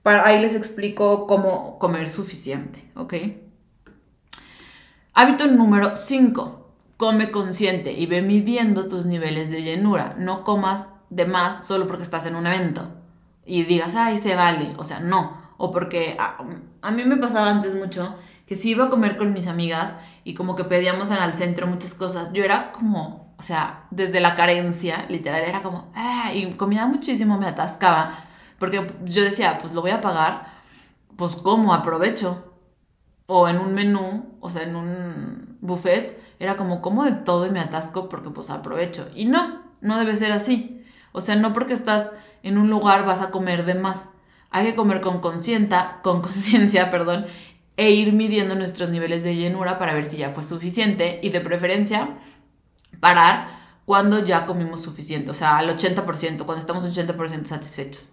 Para, 0.01 0.27
ahí 0.27 0.41
les 0.41 0.55
explico 0.55 1.27
cómo 1.27 1.79
comer 1.79 2.09
suficiente, 2.09 2.89
¿ok? 2.95 3.13
Hábito 5.13 5.47
número 5.47 5.95
5. 5.95 6.59
Come 6.97 7.31
consciente 7.31 7.93
y 7.93 8.05
ve 8.05 8.21
midiendo 8.21 8.87
tus 8.87 9.05
niveles 9.05 9.51
de 9.51 9.61
llenura. 9.61 10.15
No 10.17 10.43
comas 10.43 10.87
de 11.09 11.25
más 11.25 11.67
solo 11.67 11.87
porque 11.87 12.03
estás 12.03 12.25
en 12.25 12.35
un 12.35 12.47
evento 12.47 13.03
y 13.45 13.63
digas, 13.63 13.95
ay, 13.95 14.17
se 14.17 14.35
vale. 14.35 14.73
O 14.77 14.83
sea, 14.83 14.99
no. 14.99 15.37
O 15.57 15.71
porque 15.71 16.17
a, 16.19 16.91
mí 16.91 17.03
me 17.05 17.17
pasaba 17.17 17.49
antes 17.49 17.75
mucho 17.75 18.15
que 18.45 18.55
si 18.55 18.71
iba 18.71 18.85
a 18.85 18.89
comer 18.89 19.17
con 19.17 19.33
mis 19.33 19.47
amigas 19.47 19.95
y 20.23 20.33
como 20.33 20.55
que 20.55 20.63
pedíamos 20.63 21.11
en 21.11 21.21
el 21.21 21.33
centro 21.33 21.67
muchas 21.67 21.93
cosas, 21.93 22.33
yo 22.33 22.43
era 22.43 22.71
como, 22.71 23.32
o 23.43 23.45
sea, 23.45 23.87
desde 23.91 24.21
la 24.21 24.35
carencia, 24.35 25.05
literal, 25.09 25.43
era 25.43 25.61
como, 25.61 25.91
ah, 25.95 26.31
y 26.33 26.53
comía 26.53 26.85
muchísimo, 26.85 27.37
me 27.37 27.45
atascaba, 27.45 28.17
porque 28.57 28.87
yo 29.03 29.21
decía, 29.21 29.57
pues 29.59 29.73
lo 29.73 29.81
voy 29.81 29.91
a 29.91 29.99
pagar, 29.99 30.47
pues 31.17 31.35
como 31.35 31.73
aprovecho. 31.73 32.53
O 33.25 33.49
en 33.49 33.57
un 33.57 33.73
menú, 33.73 34.37
o 34.39 34.49
sea, 34.49 34.63
en 34.63 34.77
un 34.77 35.57
buffet, 35.59 36.17
era 36.39 36.55
como 36.55 36.81
como 36.81 37.03
de 37.03 37.11
todo 37.11 37.45
y 37.45 37.51
me 37.51 37.59
atasco 37.59 38.07
porque 38.07 38.29
pues 38.29 38.49
aprovecho. 38.49 39.09
Y 39.13 39.25
no, 39.25 39.61
no 39.81 39.97
debe 39.97 40.15
ser 40.15 40.31
así. 40.31 40.81
O 41.11 41.19
sea, 41.19 41.35
no 41.35 41.51
porque 41.51 41.73
estás 41.73 42.13
en 42.43 42.57
un 42.57 42.69
lugar 42.69 43.05
vas 43.05 43.21
a 43.21 43.29
comer 43.29 43.65
de 43.65 43.75
más. 43.75 44.09
Hay 44.51 44.67
que 44.67 44.75
comer 44.75 45.01
con 45.01 45.19
conciencia, 45.19 45.97
con 46.01 46.21
conciencia, 46.21 46.89
perdón, 46.91 47.25
e 47.75 47.91
ir 47.91 48.13
midiendo 48.13 48.55
nuestros 48.55 48.89
niveles 48.89 49.25
de 49.25 49.35
llenura 49.35 49.79
para 49.79 49.93
ver 49.93 50.05
si 50.05 50.15
ya 50.15 50.29
fue 50.29 50.43
suficiente 50.43 51.19
y 51.21 51.29
de 51.29 51.41
preferencia 51.41 52.17
parar 52.99 53.63
cuando 53.85 54.23
ya 54.23 54.45
comimos 54.45 54.81
suficiente, 54.81 55.31
o 55.31 55.33
sea, 55.33 55.57
al 55.57 55.69
80%, 55.69 56.45
cuando 56.45 56.59
estamos 56.59 56.85
80% 56.85 57.45
satisfechos. 57.45 58.11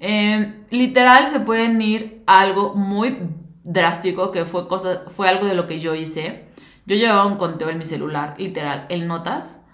Em, 0.00 0.64
literal 0.70 1.26
se 1.26 1.40
pueden 1.40 1.80
ir 1.82 2.22
algo 2.26 2.74
muy 2.74 3.18
drástico, 3.64 4.32
que 4.32 4.44
fue, 4.44 4.68
cosa, 4.68 5.04
fue 5.08 5.28
algo 5.28 5.46
de 5.46 5.54
lo 5.54 5.66
que 5.66 5.80
yo 5.80 5.94
hice. 5.94 6.48
Yo 6.86 6.96
llevaba 6.96 7.26
un 7.26 7.36
conteo 7.36 7.68
en 7.70 7.78
mi 7.78 7.84
celular, 7.84 8.34
literal, 8.38 8.86
en 8.88 9.06
notas, 9.06 9.64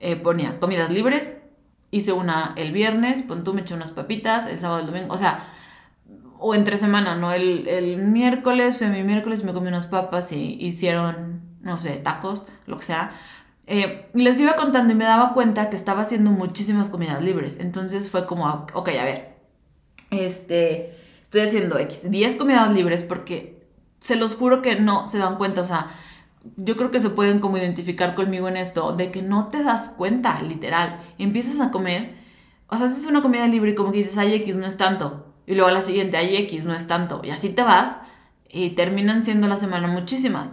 eh, 0.00 0.16
ponía 0.16 0.58
comidas 0.58 0.90
libres, 0.90 1.40
hice 1.90 2.12
una 2.12 2.52
el 2.56 2.72
viernes, 2.72 3.22
pon 3.22 3.44
tú 3.44 3.54
me 3.54 3.60
eché 3.60 3.74
unas 3.74 3.92
papitas, 3.92 4.46
el 4.46 4.60
sábado, 4.60 4.80
el 4.80 4.86
domingo, 4.86 5.14
o 5.14 5.18
sea, 5.18 5.48
o 6.38 6.54
entre 6.54 6.76
semana, 6.76 7.14
¿no? 7.14 7.32
El, 7.32 7.68
el 7.68 7.96
miércoles, 7.98 8.78
fue 8.78 8.88
mi 8.88 9.02
miércoles, 9.02 9.44
me 9.44 9.52
comí 9.52 9.68
unas 9.68 9.86
papas 9.86 10.32
y 10.32 10.58
hicieron, 10.60 11.42
no 11.60 11.76
sé, 11.76 11.92
tacos, 11.96 12.46
lo 12.66 12.76
que 12.76 12.82
sea. 12.84 13.12
Eh, 13.66 14.06
les 14.12 14.38
iba 14.40 14.56
contando 14.56 14.92
y 14.92 14.96
me 14.96 15.04
daba 15.04 15.32
cuenta 15.32 15.70
que 15.70 15.76
estaba 15.76 16.02
haciendo 16.02 16.30
muchísimas 16.30 16.90
comidas 16.90 17.22
libres. 17.22 17.58
Entonces 17.60 18.10
fue 18.10 18.26
como, 18.26 18.46
ok, 18.74 18.88
a 18.88 19.04
ver, 19.04 19.36
este, 20.10 20.96
estoy 21.22 21.42
haciendo 21.42 21.78
X, 21.78 22.10
10 22.10 22.36
comidas 22.36 22.70
libres 22.72 23.02
porque 23.02 23.66
se 24.00 24.16
los 24.16 24.34
juro 24.34 24.60
que 24.60 24.76
no 24.78 25.06
se 25.06 25.18
dan 25.18 25.36
cuenta, 25.36 25.62
o 25.62 25.64
sea, 25.64 25.88
yo 26.56 26.76
creo 26.76 26.90
que 26.90 27.00
se 27.00 27.10
pueden 27.10 27.40
como 27.40 27.56
identificar 27.56 28.14
conmigo 28.14 28.48
en 28.48 28.56
esto, 28.56 28.92
de 28.92 29.10
que 29.10 29.22
no 29.22 29.48
te 29.48 29.62
das 29.62 29.88
cuenta, 29.88 30.42
literal. 30.42 31.00
Empiezas 31.18 31.60
a 31.60 31.70
comer, 31.70 32.14
o 32.68 32.76
sea, 32.76 32.86
haces 32.86 33.06
una 33.06 33.22
comida 33.22 33.46
libre 33.46 33.70
y 33.70 33.74
como 33.74 33.92
que 33.92 33.98
dices, 33.98 34.18
ay, 34.18 34.34
X 34.34 34.56
no 34.56 34.66
es 34.66 34.76
tanto. 34.76 35.32
Y 35.46 35.54
luego 35.54 35.68
a 35.68 35.72
la 35.72 35.80
siguiente, 35.80 36.18
ay, 36.18 36.36
X 36.36 36.66
no 36.66 36.74
es 36.74 36.86
tanto. 36.86 37.22
Y 37.24 37.30
así 37.30 37.48
te 37.48 37.62
vas 37.62 37.96
y 38.48 38.70
terminan 38.70 39.22
siendo 39.22 39.48
la 39.48 39.56
semana 39.56 39.88
muchísimas. 39.88 40.50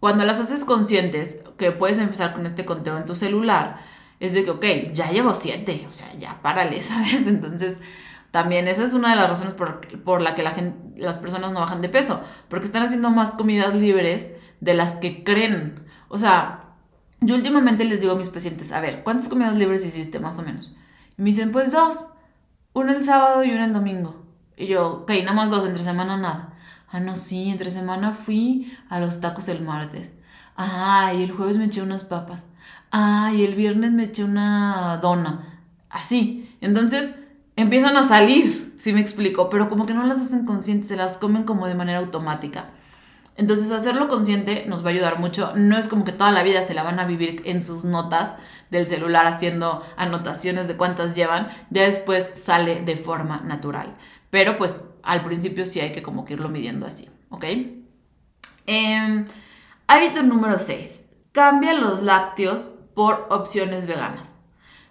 Cuando 0.00 0.24
las 0.24 0.40
haces 0.40 0.64
conscientes, 0.64 1.42
que 1.56 1.72
puedes 1.72 1.98
empezar 1.98 2.34
con 2.34 2.46
este 2.46 2.64
conteo 2.64 2.96
en 2.98 3.06
tu 3.06 3.14
celular, 3.14 3.80
es 4.20 4.34
de 4.34 4.44
que, 4.44 4.50
ok, 4.50 4.64
ya 4.92 5.10
llevo 5.10 5.34
siete, 5.34 5.86
o 5.88 5.92
sea, 5.92 6.12
ya 6.18 6.40
párale, 6.42 6.82
¿sabes? 6.82 7.26
Entonces, 7.26 7.78
también 8.30 8.68
esa 8.68 8.84
es 8.84 8.92
una 8.92 9.10
de 9.10 9.16
las 9.16 9.30
razones 9.30 9.54
por, 9.54 9.80
por 10.02 10.20
la 10.20 10.34
que 10.34 10.42
la 10.42 10.50
gente, 10.50 11.00
las 11.00 11.18
personas 11.18 11.52
no 11.52 11.60
bajan 11.60 11.80
de 11.80 11.88
peso, 11.88 12.20
porque 12.48 12.66
están 12.66 12.82
haciendo 12.82 13.10
más 13.10 13.32
comidas 13.32 13.74
libres 13.74 14.30
de 14.60 14.74
las 14.74 14.96
que 14.96 15.24
creen. 15.24 15.86
O 16.08 16.18
sea, 16.18 16.74
yo 17.20 17.34
últimamente 17.34 17.84
les 17.84 18.00
digo 18.00 18.12
a 18.12 18.16
mis 18.16 18.28
pacientes, 18.28 18.72
a 18.72 18.80
ver, 18.80 19.02
¿cuántas 19.02 19.28
comidas 19.28 19.56
libres 19.56 19.84
hiciste 19.84 20.20
más 20.20 20.38
o 20.38 20.42
menos? 20.42 20.74
Y 21.16 21.22
me 21.22 21.26
dicen, 21.26 21.50
pues 21.50 21.72
dos, 21.72 22.08
una 22.72 22.92
el 22.92 23.02
sábado 23.02 23.42
y 23.42 23.50
una 23.50 23.64
el 23.64 23.72
domingo. 23.72 24.22
Y 24.56 24.66
yo, 24.66 25.02
ok, 25.02 25.10
nada 25.22 25.32
más 25.32 25.50
dos, 25.50 25.66
entre 25.66 25.82
semana 25.82 26.16
nada. 26.16 26.55
Ah, 26.88 27.00
no, 27.00 27.16
sí, 27.16 27.50
entre 27.50 27.70
semana 27.70 28.12
fui 28.12 28.72
a 28.88 29.00
los 29.00 29.20
tacos 29.20 29.48
el 29.48 29.62
martes. 29.62 30.12
Ah, 30.56 31.12
y 31.14 31.22
el 31.22 31.32
jueves 31.32 31.58
me 31.58 31.64
eché 31.64 31.82
unas 31.82 32.04
papas. 32.04 32.44
Ah, 32.90 33.30
y 33.34 33.44
el 33.44 33.54
viernes 33.54 33.92
me 33.92 34.04
eché 34.04 34.24
una 34.24 34.98
dona. 35.02 35.62
Así. 35.90 36.56
Entonces 36.60 37.16
empiezan 37.56 37.96
a 37.96 38.02
salir, 38.02 38.74
si 38.78 38.92
me 38.92 39.00
explico, 39.00 39.50
pero 39.50 39.68
como 39.68 39.86
que 39.86 39.94
no 39.94 40.04
las 40.04 40.18
hacen 40.18 40.44
conscientes, 40.44 40.88
se 40.88 40.96
las 40.96 41.18
comen 41.18 41.44
como 41.44 41.66
de 41.66 41.74
manera 41.74 41.98
automática. 41.98 42.70
Entonces 43.36 43.70
hacerlo 43.70 44.08
consciente 44.08 44.64
nos 44.66 44.82
va 44.82 44.88
a 44.88 44.92
ayudar 44.92 45.18
mucho. 45.18 45.52
No 45.56 45.76
es 45.76 45.88
como 45.88 46.04
que 46.04 46.12
toda 46.12 46.32
la 46.32 46.42
vida 46.42 46.62
se 46.62 46.74
la 46.74 46.82
van 46.82 46.98
a 46.98 47.04
vivir 47.04 47.42
en 47.44 47.62
sus 47.62 47.84
notas 47.84 48.34
del 48.70 48.86
celular 48.86 49.26
haciendo 49.26 49.82
anotaciones 49.96 50.68
de 50.68 50.76
cuántas 50.76 51.14
llevan. 51.14 51.48
Ya 51.70 51.82
después 51.82 52.30
sale 52.34 52.82
de 52.82 52.96
forma 52.96 53.42
natural. 53.42 53.94
Pero 54.30 54.56
pues 54.56 54.80
al 55.06 55.22
principio 55.24 55.64
sí 55.66 55.80
hay 55.80 55.92
que 55.92 56.02
como 56.02 56.24
irlo 56.28 56.48
midiendo 56.48 56.84
así, 56.84 57.08
¿ok? 57.30 57.44
Em, 58.66 59.24
hábito 59.86 60.22
número 60.22 60.58
6. 60.58 61.08
Cambia 61.32 61.74
los 61.74 62.02
lácteos 62.02 62.72
por 62.94 63.26
opciones 63.30 63.86
veganas. 63.86 64.42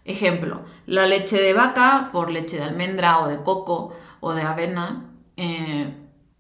Ejemplo, 0.06 0.64
la 0.86 1.06
leche 1.06 1.42
de 1.42 1.54
vaca 1.54 2.10
por 2.14 2.32
leche 2.32 2.58
de 2.58 2.64
almendra 2.64 3.20
o 3.20 3.28
de 3.28 3.44
coco 3.44 3.96
o 4.22 4.34
de 4.34 4.44
avena. 4.44 5.12
Eh, 5.36 5.94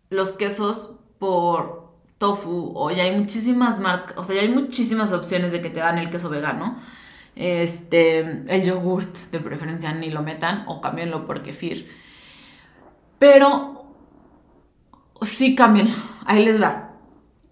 los 0.09 0.31
quesos 0.31 0.99
por 1.19 1.93
tofu, 2.17 2.71
o 2.75 2.91
ya 2.91 3.03
hay 3.03 3.17
muchísimas 3.17 3.79
marcas, 3.79 4.17
o 4.17 4.23
sea, 4.23 4.37
ya 4.37 4.43
hay 4.43 4.49
muchísimas 4.49 5.11
opciones 5.11 5.51
de 5.51 5.61
que 5.61 5.69
te 5.69 5.79
dan 5.81 5.97
el 5.97 6.09
queso 6.09 6.29
vegano. 6.29 6.77
Este, 7.35 8.19
el 8.19 8.63
yogurt, 8.63 9.13
de 9.31 9.41
preferencia 9.41 9.91
ni 9.93 10.09
lo 10.09 10.21
metan 10.23 10.63
o 10.67 10.79
cámbienlo 10.79 11.25
por 11.27 11.43
kefir. 11.43 12.04
Pero 13.25 13.87
sí 15.23 15.55
cámbienlo, 15.55 15.95
ahí 16.27 16.45
les 16.45 16.61
va. 16.61 16.91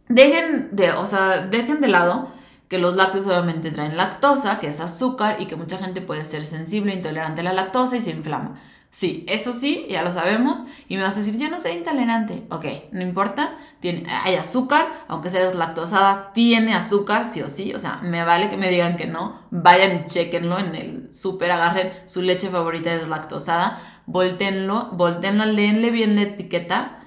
Dejen 0.07 0.69
de, 0.75 0.91
o 0.91 1.07
sea, 1.07 1.47
dejen 1.47 1.81
de 1.81 1.87
lado 1.87 2.31
que 2.67 2.77
los 2.77 2.95
lácteos 2.95 3.25
obviamente 3.25 3.71
traen 3.71 3.97
lactosa, 3.97 4.59
que 4.59 4.67
es 4.67 4.79
azúcar 4.79 5.37
y 5.41 5.47
que 5.47 5.55
mucha 5.55 5.79
gente 5.79 5.99
puede 5.99 6.25
ser 6.25 6.45
sensible, 6.45 6.93
intolerante 6.93 7.41
a 7.41 7.45
la 7.45 7.53
lactosa 7.53 7.97
y 7.97 8.01
se 8.01 8.11
inflama. 8.11 8.61
Sí, 8.91 9.25
eso 9.27 9.51
sí, 9.51 9.87
ya 9.89 10.03
lo 10.03 10.11
sabemos. 10.11 10.65
Y 10.87 10.97
me 10.97 11.01
vas 11.01 11.15
a 11.15 11.21
decir, 11.21 11.39
yo 11.39 11.49
no 11.49 11.59
soy 11.59 11.71
intolerante. 11.71 12.45
Ok, 12.51 12.65
no 12.91 13.01
importa. 13.01 13.57
Tiene, 13.79 14.05
hay 14.07 14.35
azúcar, 14.35 14.85
aunque 15.07 15.31
seas 15.31 15.55
lactosada, 15.55 16.31
tiene 16.33 16.75
azúcar, 16.75 17.25
sí 17.25 17.41
o 17.41 17.49
sí. 17.49 17.73
O 17.73 17.79
sea, 17.79 17.99
me 18.03 18.23
vale 18.23 18.49
que 18.49 18.57
me 18.57 18.69
digan 18.69 18.95
que 18.95 19.07
no. 19.07 19.41
Vayan 19.49 19.95
y 19.95 20.05
chequenlo 20.05 20.59
en 20.59 20.75
el 20.75 21.11
súper, 21.11 21.49
agarren 21.49 21.91
su 22.05 22.21
leche 22.21 22.49
favorita 22.49 22.93
es 22.93 23.07
lactosada, 24.05 24.05
voltenlo, 24.05 24.89
voltenlo, 24.93 25.45
leenle 25.45 25.91
bien 25.91 26.15
la 26.15 26.23
etiqueta 26.23 27.03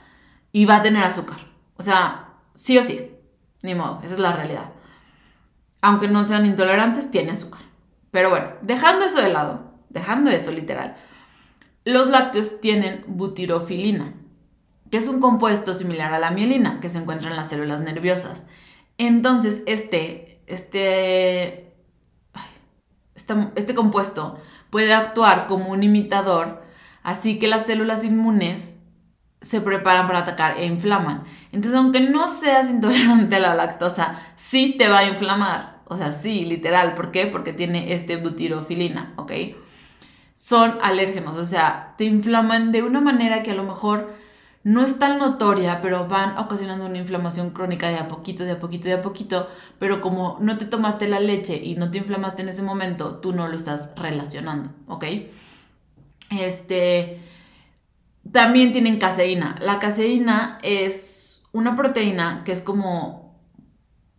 y 0.52 0.64
va 0.64 0.76
a 0.76 0.82
tener 0.82 1.04
azúcar. 1.04 1.38
O 1.76 1.82
sea, 1.82 2.35
sí 2.54 2.78
o 2.78 2.82
sí. 2.82 3.12
Ni 3.62 3.74
modo, 3.74 4.00
esa 4.02 4.14
es 4.14 4.20
la 4.20 4.32
realidad. 4.32 4.70
Aunque 5.80 6.09
no 6.09 6.24
sean 6.24 6.46
intolerantes, 6.46 7.11
tiene 7.11 7.32
azúcar. 7.32 7.62
Pero 8.11 8.30
bueno, 8.30 8.48
dejando 8.62 9.04
eso 9.04 9.20
de 9.20 9.32
lado, 9.32 9.72
dejando 9.90 10.30
eso 10.30 10.52
literal 10.52 10.96
los 11.87 12.09
lácteos 12.09 12.61
tienen 12.61 13.04
butirofilina, 13.06 14.12
que 14.90 14.96
es 14.96 15.06
un 15.06 15.20
compuesto 15.20 15.72
similar 15.72 16.12
a 16.12 16.18
la 16.18 16.32
mielina 16.32 16.80
que 16.80 16.88
se 16.88 16.98
encuentra 16.98 17.30
en 17.30 17.37
las 17.37 17.48
células 17.48 17.80
nerviosas. 17.80 18.42
Entonces, 18.98 19.62
este, 19.66 20.42
este, 20.48 21.72
este, 23.14 23.35
este 23.54 23.74
compuesto 23.76 24.37
puede 24.68 24.94
actuar 24.94 25.46
como 25.46 25.68
un 25.70 25.85
imitador, 25.85 26.64
así 27.06 27.38
que 27.38 27.48
las 27.48 27.66
células 27.66 28.04
inmunes 28.04 28.76
se 29.40 29.60
preparan 29.60 30.06
para 30.06 30.20
atacar 30.20 30.58
e 30.58 30.66
inflaman. 30.66 31.24
Entonces, 31.52 31.74
aunque 31.74 32.00
no 32.00 32.28
seas 32.28 32.70
intolerante 32.70 33.36
a 33.36 33.40
la 33.40 33.54
lactosa, 33.54 34.20
sí 34.36 34.74
te 34.76 34.88
va 34.88 34.98
a 34.98 35.08
inflamar. 35.08 35.82
O 35.86 35.96
sea, 35.96 36.12
sí, 36.12 36.44
literal. 36.44 36.94
¿Por 36.94 37.12
qué? 37.12 37.26
Porque 37.26 37.52
tiene 37.52 37.92
este 37.92 38.16
butirofilina, 38.16 39.14
¿ok? 39.16 39.32
son 40.36 40.74
alérgenos, 40.82 41.36
o 41.38 41.46
sea, 41.46 41.94
te 41.96 42.04
inflaman 42.04 42.70
de 42.70 42.82
una 42.82 43.00
manera 43.00 43.42
que 43.42 43.52
a 43.52 43.54
lo 43.54 43.64
mejor 43.64 44.12
no 44.64 44.82
es 44.82 44.98
tan 44.98 45.18
notoria, 45.18 45.80
pero 45.80 46.08
van 46.08 46.36
ocasionando 46.36 46.84
una 46.84 46.98
inflamación 46.98 47.50
crónica 47.50 47.88
de 47.88 47.96
a 47.96 48.06
poquito, 48.06 48.44
de 48.44 48.52
a 48.52 48.58
poquito, 48.58 48.86
de 48.86 48.94
a 48.94 49.02
poquito, 49.02 49.48
pero 49.78 50.02
como 50.02 50.36
no 50.40 50.58
te 50.58 50.66
tomaste 50.66 51.08
la 51.08 51.20
leche 51.20 51.56
y 51.56 51.76
no 51.76 51.90
te 51.90 51.98
inflamaste 51.98 52.42
en 52.42 52.50
ese 52.50 52.62
momento, 52.62 53.16
tú 53.16 53.32
no 53.32 53.48
lo 53.48 53.56
estás 53.56 53.94
relacionando, 53.96 54.70
¿ok? 54.88 55.04
Este, 56.30 57.20
también 58.30 58.72
tienen 58.72 58.98
caseína. 58.98 59.56
La 59.60 59.78
caseína 59.78 60.58
es 60.62 61.44
una 61.52 61.76
proteína 61.76 62.42
que 62.44 62.52
es 62.52 62.60
como 62.60 63.38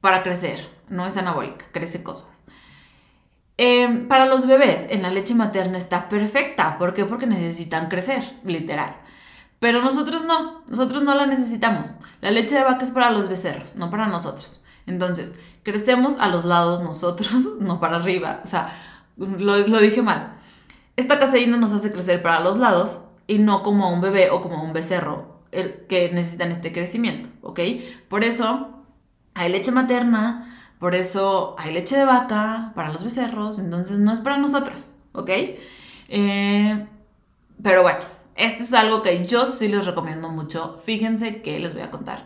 para 0.02 0.24
crecer, 0.24 0.70
no 0.89 1.06
es 1.06 1.17
anabólica, 1.17 1.65
crece 1.72 2.04
cosas. 2.04 2.30
Em, 3.58 4.08
para 4.08 4.28
los 4.28 4.46
bebés, 4.46 4.88
en 4.91 5.02
la 5.02 5.10
leche 5.10 5.34
materna 5.34 5.78
está 5.78 6.10
perfecta. 6.10 6.78
¿Por 6.78 6.93
qué? 6.93 7.06
Porque 7.06 7.26
necesitan 7.26 7.89
crecer, 7.89 8.24
literal. 8.43 8.98
Pero 9.60 9.82
nosotros 9.82 10.26
no, 10.26 10.63
nosotros 10.67 11.02
no 11.04 11.15
la 11.15 11.26
necesitamos. 11.26 11.93
La 12.22 12.30
leche 12.30 12.56
de 12.56 12.63
vaca 12.63 12.86
es 12.86 12.91
para 12.91 13.10
los 13.10 13.28
becerros, 13.28 13.76
no 13.76 13.89
para 13.89 14.08
nosotros. 14.08 14.62
Entonces, 14.86 15.36
crecemos 15.63 16.20
a 16.20 16.28
los 16.28 16.46
lados 16.46 16.82
nosotros, 16.82 17.48
no 17.60 17.80
para 17.80 17.98
arriba. 17.98 18.41
O 18.43 18.48
sea, 18.48 18.70
lo, 19.17 19.58
lo 19.58 19.80
dije 19.80 20.02
mal. 20.04 20.37
Esta 20.98 21.20
caseína 21.20 21.58
nos 21.58 21.74
hace 21.74 21.92
crecer 21.92 22.22
para 22.22 22.42
los 22.42 22.58
lados 22.58 23.04
y 23.28 23.38
no 23.38 23.64
como 23.64 23.94
un 23.94 24.02
bebé 24.02 24.32
o 24.32 24.42
como 24.42 24.64
un 24.64 24.74
becerro 24.74 25.38
que 25.52 26.12
necesitan 26.14 26.52
este 26.52 26.74
crecimiento, 26.74 27.30
¿ok? 27.42 27.60
Por 28.10 28.24
eso 28.24 28.84
hay 29.34 29.52
leche 29.52 29.72
materna, 29.72 30.74
por 30.80 30.96
eso 30.96 31.56
hay 31.60 31.74
leche 31.74 31.96
de 31.98 32.04
vaca 32.04 32.72
para 32.76 32.92
los 32.92 33.04
becerros, 33.04 33.60
entonces 33.60 34.00
no 34.00 34.12
es 34.12 34.20
para 34.20 34.38
nosotros, 34.38 34.94
¿ok? 35.14 35.30
Eh, 36.10 36.88
pero 37.62 37.84
bueno, 37.84 38.00
esto 38.36 38.64
es 38.64 38.74
algo 38.74 39.02
que 39.02 39.26
yo 39.26 39.46
sí 39.46 39.68
les 39.68 39.86
recomiendo 39.86 40.30
mucho. 40.30 40.78
Fíjense 40.84 41.42
que 41.42 41.60
les 41.60 41.74
voy 41.74 41.84
a 41.84 41.92
contar. 41.92 42.26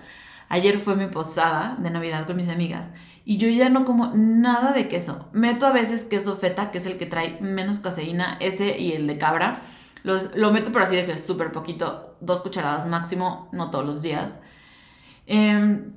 Ayer 0.49 0.79
fue 0.79 0.95
mi 0.95 1.07
posada 1.07 1.77
de 1.79 1.89
Navidad 1.89 2.25
con 2.25 2.35
mis 2.35 2.49
amigas 2.49 2.91
y 3.23 3.37
yo 3.37 3.47
ya 3.49 3.69
no 3.69 3.85
como 3.85 4.11
nada 4.15 4.73
de 4.73 4.87
queso. 4.87 5.29
Meto 5.31 5.65
a 5.65 5.71
veces 5.71 6.05
queso 6.05 6.35
feta, 6.35 6.71
que 6.71 6.79
es 6.79 6.85
el 6.85 6.97
que 6.97 7.05
trae 7.05 7.39
menos 7.41 7.79
caseína, 7.79 8.37
ese 8.39 8.79
y 8.79 8.93
el 8.93 9.07
de 9.07 9.17
cabra. 9.17 9.61
Los, 10.03 10.35
lo 10.35 10.51
meto 10.51 10.71
por 10.71 10.81
así 10.81 10.95
de 10.95 11.05
que 11.05 11.13
es 11.13 11.25
súper 11.25 11.51
poquito, 11.51 12.15
dos 12.21 12.39
cucharadas 12.41 12.87
máximo, 12.87 13.49
no 13.51 13.69
todos 13.69 13.85
los 13.85 14.01
días. 14.01 14.39
Em, 15.27 15.93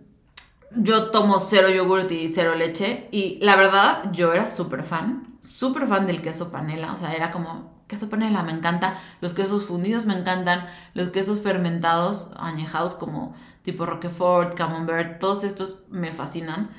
yo 0.76 1.10
tomo 1.10 1.38
cero 1.38 1.68
yogurt 1.70 2.10
y 2.12 2.28
cero 2.28 2.54
leche 2.54 3.08
y 3.10 3.38
la 3.40 3.56
verdad 3.56 4.10
yo 4.12 4.32
era 4.32 4.44
súper 4.44 4.82
fan, 4.82 5.36
súper 5.40 5.86
fan 5.86 6.06
del 6.06 6.20
queso 6.20 6.50
panela, 6.50 6.92
o 6.92 6.98
sea, 6.98 7.14
era 7.14 7.30
como 7.30 7.72
queso 7.86 8.10
panela, 8.10 8.42
me 8.42 8.52
encanta, 8.52 8.98
los 9.20 9.34
quesos 9.34 9.64
fundidos 9.66 10.04
me 10.04 10.18
encantan, 10.18 10.66
los 10.94 11.10
quesos 11.10 11.40
fermentados, 11.40 12.30
añejados 12.36 12.94
como 12.94 13.34
tipo 13.62 13.86
Roquefort, 13.86 14.54
Camembert, 14.54 15.20
todos 15.20 15.44
estos 15.44 15.84
me 15.90 16.12
fascinan. 16.12 16.70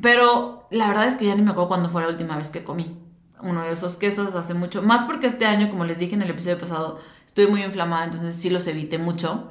Pero 0.00 0.66
la 0.70 0.88
verdad 0.88 1.06
es 1.06 1.16
que 1.16 1.26
ya 1.26 1.34
ni 1.34 1.42
me 1.42 1.50
acuerdo 1.50 1.68
cuándo 1.68 1.88
fue 1.88 2.02
la 2.02 2.08
última 2.08 2.36
vez 2.36 2.50
que 2.50 2.64
comí 2.64 2.98
uno 3.40 3.62
de 3.62 3.72
esos 3.72 3.96
quesos 3.96 4.34
hace 4.34 4.54
mucho, 4.54 4.82
más 4.82 5.04
porque 5.04 5.26
este 5.26 5.46
año, 5.46 5.68
como 5.68 5.84
les 5.84 5.98
dije 5.98 6.14
en 6.14 6.22
el 6.22 6.30
episodio 6.30 6.58
pasado, 6.58 7.00
estoy 7.26 7.46
muy 7.46 7.62
inflamada, 7.62 8.04
entonces 8.04 8.34
sí 8.34 8.50
los 8.50 8.66
evité 8.66 8.98
mucho. 8.98 9.48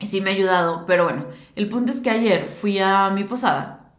Y 0.00 0.06
sí 0.06 0.20
me 0.20 0.30
ha 0.30 0.34
ayudado, 0.34 0.84
pero 0.86 1.04
bueno, 1.04 1.26
el 1.54 1.68
punto 1.68 1.92
es 1.92 2.00
que 2.00 2.10
ayer 2.10 2.46
fui 2.46 2.80
a 2.80 3.10
mi 3.10 3.22
posada 3.22 3.92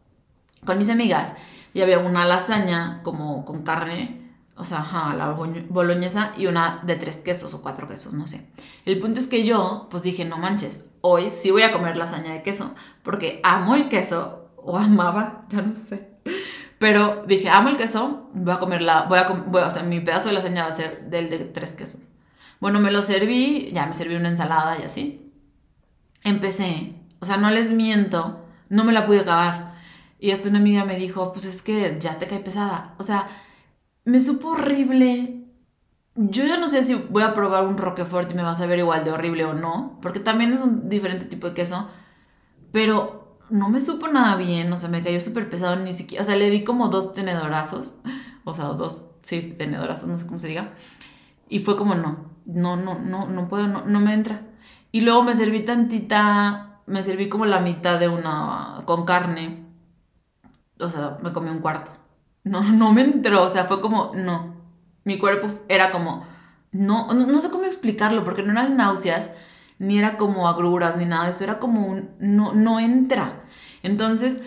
con 0.66 0.78
mis 0.78 0.90
amigas 0.90 1.34
y 1.74 1.82
había 1.82 2.00
una 2.00 2.26
lasaña 2.26 3.00
como 3.04 3.46
con 3.46 3.64
carne, 3.64 4.22
o 4.58 4.66
sea, 4.66 4.86
la 5.18 5.30
boloñesa 5.70 6.34
y 6.38 6.48
una 6.48 6.82
de 6.84 6.98
tres 6.98 7.20
quesos 7.20 7.54
o 7.54 7.62
cuatro 7.62 7.88
quesos, 7.88 8.14
no 8.14 8.28
sé. 8.28 8.50
El 8.84 9.00
punto 9.00 9.22
es 9.22 9.28
que 9.28 9.46
yo, 9.46 9.88
pues 9.90 10.04
dije, 10.04 10.26
no 10.26 10.38
manches, 10.38 10.90
hoy 11.00 11.30
sí 11.30 11.52
voy 11.52 11.64
a 11.64 11.72
comer 11.72 11.96
lasaña 11.96 12.34
de 12.34 12.44
queso, 12.44 12.76
porque 13.02 13.40
amo 13.44 13.76
el 13.76 13.88
queso, 13.88 14.43
o 14.66 14.78
amaba, 14.78 15.46
ya 15.50 15.62
no 15.62 15.76
sé. 15.76 16.12
Pero 16.80 17.24
dije, 17.28 17.50
amo 17.50 17.70
el 17.70 17.78
queso, 17.78 18.30
voy 18.34 18.54
a 18.54 18.60
comerla, 18.60 19.06
voy 19.08 19.20
a, 19.20 19.28
voy, 19.28 19.62
o 19.62 19.72
sea, 19.72 19.84
mi 19.84 20.00
pedazo 20.00 20.30
de 20.30 20.36
lasaña 20.36 20.64
va 20.64 20.70
a 20.70 20.74
ser 20.74 21.10
del 21.10 21.30
de 21.30 21.40
tres 21.40 21.76
quesos. 21.76 22.02
Bueno, 22.60 22.80
me 22.80 22.92
lo 22.92 23.02
serví, 23.02 23.72
ya 23.74 23.86
me 23.86 23.94
serví 23.94 24.16
una 24.16 24.30
ensalada 24.30 24.78
y 24.80 24.84
así 24.84 25.24
empecé, 26.24 26.96
o 27.20 27.26
sea, 27.26 27.38
no 27.38 27.50
les 27.52 27.72
miento, 27.74 28.46
no 28.70 28.84
me 28.84 28.94
la 28.94 29.06
pude 29.06 29.22
acabar. 29.22 29.74
Y 30.20 30.32
hasta 30.32 30.50
una 30.50 30.60
amiga 30.60 30.86
me 30.86 30.96
dijo, 30.96 31.34
pues 31.34 31.46
es 31.46 31.62
que 31.62 31.98
ya 32.00 32.18
te 32.18 32.28
cae 32.28 32.40
pesada. 32.40 32.96
O 32.98 33.04
sea, 33.04 33.28
me 34.06 34.20
supo 34.20 34.50
horrible. 34.50 35.46
Yo 36.16 36.46
ya 36.46 36.58
no 36.58 36.68
sé 36.68 36.84
si 36.84 36.94
voy 36.96 37.24
a 37.24 37.34
probar 37.34 37.66
un 37.66 37.78
Roquefort 37.78 38.32
y 38.32 38.36
me 38.36 38.44
va 38.44 38.52
a 38.52 38.56
saber 38.56 38.80
igual 38.80 39.04
de 39.04 39.12
horrible 39.12 39.46
o 39.46 39.54
no, 39.54 40.00
porque 40.02 40.20
también 40.20 40.54
es 40.54 40.62
un 40.62 40.88
diferente 40.88 41.26
tipo 41.26 41.48
de 41.48 41.54
queso, 41.56 41.90
pero 42.72 43.23
no 43.54 43.70
me 43.70 43.80
supo 43.80 44.08
nada 44.08 44.36
bien, 44.36 44.74
o 44.74 44.78
sea, 44.80 44.90
me 44.90 45.04
cayó 45.04 45.20
súper 45.20 45.48
pesado, 45.48 45.76
ni 45.76 45.94
siquiera, 45.94 46.24
o 46.24 46.26
sea, 46.26 46.36
le 46.36 46.50
di 46.50 46.64
como 46.64 46.90
dos 46.90 47.14
tenedorazos, 47.14 47.94
o 48.44 48.54
sea, 48.54 48.66
dos, 48.66 49.06
sí, 49.22 49.54
tenedorazos, 49.58 50.10
no 50.10 50.18
sé 50.18 50.26
cómo 50.26 50.40
se 50.40 50.48
diga, 50.48 50.74
y 51.50 51.60
fue 51.60 51.78
como, 51.78 51.94
no, 51.94 52.32
no, 52.46 52.76
no, 52.76 52.98
no, 52.98 53.28
no 53.28 53.48
puedo, 53.48 53.68
no, 53.68 53.86
no 53.86 54.00
me 54.00 54.16
entra. 54.16 54.42
Y 54.92 55.02
luego 55.02 55.22
me 55.22 55.36
serví 55.36 55.64
tantita, 55.64 56.82
me 56.88 57.04
serví 57.04 57.30
como 57.30 57.46
la 57.46 57.60
mitad 57.60 58.00
de 58.00 58.08
una 58.08 58.82
con 58.86 59.06
carne. 59.06 59.66
O 60.80 60.90
sea, 60.90 61.20
me 61.22 61.32
comí 61.32 61.50
un 61.52 61.60
cuarto. 61.60 61.92
No, 62.44 62.62
no 62.62 62.92
me 62.92 63.02
entró, 63.02 63.44
o 63.44 63.50
sea, 63.50 63.66
fue 63.66 63.82
como, 63.82 64.14
no. 64.16 64.56
Mi 65.04 65.20
cuerpo 65.20 65.48
era 65.68 65.92
como, 65.92 66.26
no, 66.72 67.14
no, 67.14 67.40
sé 67.40 67.52
cómo 67.52 67.66
explicarlo, 67.66 68.24
porque 68.24 68.42
no 68.42 68.52
eran 68.52 68.78
náuseas, 68.78 69.32
ni 69.84 70.00
era 70.00 70.18
como 70.18 70.48
agruras, 70.48 70.98
ni 70.98 71.06
nada 71.06 71.26
de 71.26 71.32
eso, 71.32 71.44
era 71.44 71.60
como 71.60 71.86
un, 71.86 72.12
no, 72.20 72.54
no 72.54 72.80
entra. 72.80 73.44
Entonces, 73.84 74.40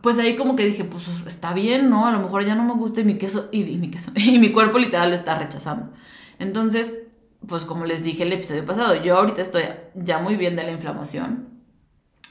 pues 0.00 0.18
ahí 0.18 0.34
como 0.34 0.56
que 0.56 0.64
dije, 0.64 0.84
pues 0.84 1.06
está 1.26 1.52
bien, 1.52 1.90
¿no? 1.90 2.06
A 2.06 2.10
lo 2.10 2.20
mejor 2.20 2.44
ya 2.44 2.54
no 2.54 2.64
me 2.64 2.72
gusta 2.72 3.02
mi 3.02 3.18
queso, 3.18 3.48
y, 3.52 3.62
y 3.62 3.76
mi 3.76 3.90
queso, 3.90 4.12
y 4.16 4.38
mi 4.38 4.50
cuerpo 4.50 4.78
literal 4.78 5.10
lo 5.10 5.14
está 5.14 5.38
rechazando. 5.38 5.92
Entonces, 6.38 7.00
pues 7.46 7.64
como 7.64 7.84
les 7.84 8.02
dije 8.02 8.22
el 8.22 8.32
episodio 8.32 8.64
pasado, 8.64 9.02
yo 9.02 9.18
ahorita 9.18 9.42
estoy 9.42 9.64
ya 9.94 10.18
muy 10.18 10.36
bien 10.36 10.56
de 10.56 10.64
la 10.64 10.72
inflamación. 10.72 11.48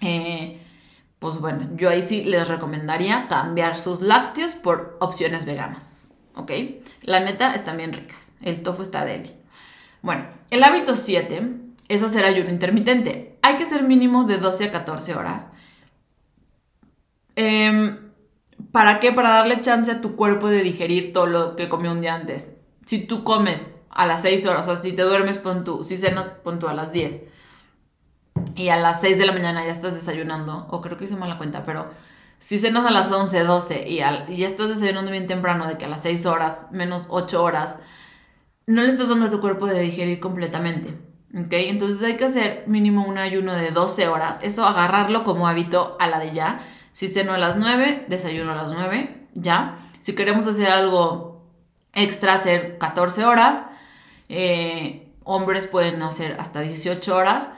Eh, 0.02 0.60
pues 1.20 1.40
bueno, 1.40 1.70
yo 1.76 1.90
ahí 1.90 2.02
sí 2.02 2.24
les 2.24 2.48
recomendaría 2.48 3.28
cambiar 3.28 3.78
sus 3.78 4.02
lácteos 4.02 4.56
por 4.56 4.98
opciones 5.00 5.46
veganas, 5.46 6.14
¿ok? 6.36 6.52
La 7.02 7.20
neta 7.20 7.54
están 7.54 7.78
bien 7.78 7.94
ricas, 7.94 8.34
el 8.42 8.64
tofu 8.64 8.82
está 8.82 9.06
deli. 9.06 9.32
Bueno, 10.02 10.26
el 10.50 10.64
hábito 10.64 10.96
7 10.96 11.69
es 11.90 12.04
hacer 12.04 12.24
ayuno 12.24 12.50
intermitente. 12.52 13.38
Hay 13.42 13.58
que 13.58 13.66
ser 13.66 13.84
mínimo 13.84 14.24
de 14.24 14.38
12 14.38 14.66
a 14.66 14.72
14 14.72 15.16
horas. 15.16 15.50
Em, 17.36 18.10
¿Para 18.72 19.00
qué? 19.00 19.12
Para 19.12 19.30
darle 19.30 19.62
chance 19.62 19.92
a 19.92 20.02
tu 20.02 20.16
cuerpo 20.16 20.48
de 20.48 20.62
digerir 20.62 21.14
todo 21.14 21.26
lo 21.26 21.56
que 21.56 21.70
comió 21.70 21.92
un 21.92 22.02
día 22.02 22.14
antes. 22.14 22.54
Si 22.86 23.06
tú 23.06 23.24
comes 23.24 23.76
a 23.90 24.06
las 24.06 24.22
6 24.22 24.46
horas, 24.46 24.68
o 24.68 24.76
sea, 24.76 24.82
si 24.82 24.94
te 24.94 25.02
duermes, 25.02 25.38
pon 25.38 25.64
tú, 25.64 25.84
si 25.84 25.98
cenas, 25.98 26.28
pon 26.28 26.60
tú 26.60 26.68
a 26.68 26.74
las 26.74 26.92
10. 26.92 27.24
Y 28.56 28.70
a 28.70 28.78
las 28.78 29.02
6 29.02 29.18
de 29.18 29.26
la 29.26 29.32
mañana 29.32 29.66
ya 29.66 29.72
estás 29.72 29.94
desayunando, 29.96 30.68
o 30.70 30.82
creo 30.82 30.98
que 30.98 31.06
hice 31.06 31.16
mal 31.16 31.30
la 31.30 31.38
cuenta, 31.38 31.66
pero 31.66 31.88
si 32.38 32.58
cenas 32.58 32.86
a 32.86 32.92
las 32.92 33.12
11, 33.12 33.44
12 33.44 33.86
y, 33.88 33.98
ya 33.98 34.48
estás 34.48 34.70
desayunando 34.70 35.12
bien 35.12 35.28
temprano, 35.28 35.68
de 35.68 35.78
que 35.78 35.86
a 35.86 35.90
las 35.90 36.02
6 36.02 36.26
horas, 36.26 36.68
menos 36.72 37.08
8 37.10 37.44
horas, 37.44 37.80
no 38.68 38.84
le 38.84 38.90
estás 38.90 39.10
dando 39.10 39.26
a 39.26 39.30
tu 39.30 39.42
cuerpo 39.42 39.66
de 39.66 39.80
digerir 39.80 40.20
completamente. 40.20 41.09
¿Ok? 41.34 41.52
Entonces 41.52 42.02
hay 42.04 42.18
que 42.18 42.26
hacer 42.26 42.64
mínimo 42.68 43.06
un 43.06 43.18
ayuno 43.18 43.54
de 43.54 43.72
12 43.72 44.08
horas. 44.08 44.40
Eso 44.42 44.66
agarrarlo 44.66 45.24
como 45.24 45.48
hábito 45.48 45.96
a 46.00 46.08
la 46.08 46.20
de 46.20 46.32
ya. 46.32 46.62
Si 46.92 47.08
ceno 47.08 47.34
a 47.34 47.38
las 47.38 47.58
9, 47.58 48.06
desayuno 48.08 48.52
a 48.52 48.56
las 48.56 48.72
9, 48.74 49.28
ya. 49.34 49.78
Si 50.00 50.16
queremos 50.16 50.48
hacer 50.48 50.68
algo 50.68 51.44
extra, 51.94 52.34
hacer 52.34 52.78
14 52.78 53.26
horas. 53.26 53.64
Eh, 54.28 55.12
hombres 55.24 55.68
pueden 55.68 56.02
hacer 56.02 56.36
hasta 56.40 56.62
18 56.62 57.16
horas. 57.16 57.52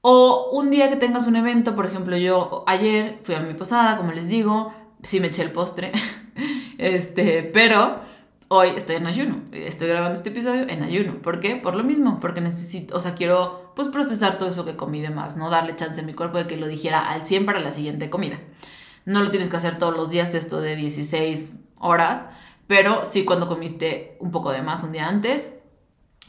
O 0.00 0.50
un 0.52 0.70
día 0.70 0.88
que 0.88 0.96
tengas 0.96 1.26
un 1.26 1.36
evento, 1.36 1.74
por 1.74 1.86
ejemplo, 1.86 2.16
yo 2.16 2.64
ayer 2.66 3.18
fui 3.22 3.34
a 3.34 3.40
mi 3.40 3.54
posada, 3.54 3.96
como 3.96 4.12
les 4.12 4.28
digo, 4.28 4.72
sí 5.02 5.20
me 5.20 5.28
eché 5.28 5.42
el 5.42 5.50
postre, 5.50 5.90
este, 6.78 7.42
pero 7.42 8.00
hoy 8.48 8.70
estoy 8.76 8.96
en 8.96 9.06
ayuno, 9.06 9.42
estoy 9.52 9.88
grabando 9.88 10.16
este 10.16 10.30
episodio 10.30 10.68
en 10.68 10.82
ayuno. 10.82 11.20
¿Por 11.20 11.40
qué? 11.40 11.56
Por 11.56 11.74
lo 11.74 11.84
mismo, 11.84 12.20
porque 12.20 12.40
necesito, 12.40 12.96
o 12.96 13.00
sea, 13.00 13.14
quiero 13.14 13.72
pues 13.74 13.88
procesar 13.88 14.38
todo 14.38 14.48
eso 14.48 14.64
que 14.64 14.76
comí 14.76 15.00
de 15.00 15.10
más, 15.10 15.36
no 15.36 15.50
darle 15.50 15.76
chance 15.76 16.00
a 16.00 16.04
mi 16.04 16.14
cuerpo 16.14 16.38
de 16.38 16.46
que 16.46 16.56
lo 16.56 16.68
dijera 16.68 17.08
al 17.08 17.26
100 17.26 17.46
para 17.46 17.60
la 17.60 17.72
siguiente 17.72 18.10
comida. 18.10 18.38
No 19.04 19.22
lo 19.22 19.30
tienes 19.30 19.48
que 19.48 19.56
hacer 19.56 19.78
todos 19.78 19.96
los 19.96 20.10
días 20.10 20.34
esto 20.34 20.60
de 20.60 20.76
16 20.76 21.58
horas, 21.80 22.26
pero 22.66 23.04
sí 23.04 23.24
cuando 23.24 23.48
comiste 23.48 24.16
un 24.20 24.30
poco 24.30 24.52
de 24.52 24.62
más 24.62 24.82
un 24.82 24.92
día 24.92 25.08
antes, 25.08 25.52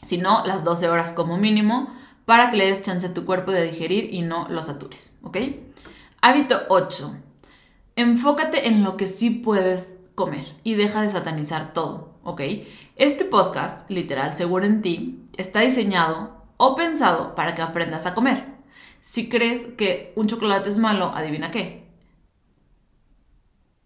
si 0.02 0.18
no, 0.18 0.44
las 0.46 0.64
12 0.64 0.88
horas 0.88 1.12
como 1.12 1.38
mínimo, 1.38 1.92
para 2.24 2.50
que 2.50 2.56
le 2.56 2.68
des 2.68 2.82
chance 2.82 3.06
a 3.06 3.14
tu 3.14 3.24
cuerpo 3.24 3.50
de 3.50 3.64
digerir 3.64 4.12
y 4.12 4.22
no 4.22 4.48
lo 4.48 4.62
satures, 4.62 5.16
¿ok? 5.22 5.38
Hábito 6.20 6.60
8. 6.68 7.16
Enfócate 7.96 8.68
en 8.68 8.84
lo 8.84 8.96
que 8.96 9.06
sí 9.06 9.30
puedes 9.30 9.97
comer 10.18 10.56
y 10.64 10.74
deja 10.74 11.00
de 11.00 11.08
satanizar 11.08 11.72
todo, 11.72 12.18
¿ok? 12.24 12.40
Este 12.96 13.24
podcast, 13.24 13.88
literal, 13.88 14.34
seguro 14.34 14.66
en 14.66 14.82
ti, 14.82 15.24
está 15.36 15.60
diseñado 15.60 16.44
o 16.56 16.74
pensado 16.74 17.36
para 17.36 17.54
que 17.54 17.62
aprendas 17.62 18.04
a 18.04 18.14
comer. 18.14 18.46
Si 19.00 19.28
crees 19.28 19.60
que 19.76 20.12
un 20.16 20.26
chocolate 20.26 20.68
es 20.68 20.78
malo, 20.78 21.12
adivina 21.14 21.52
qué. 21.52 21.88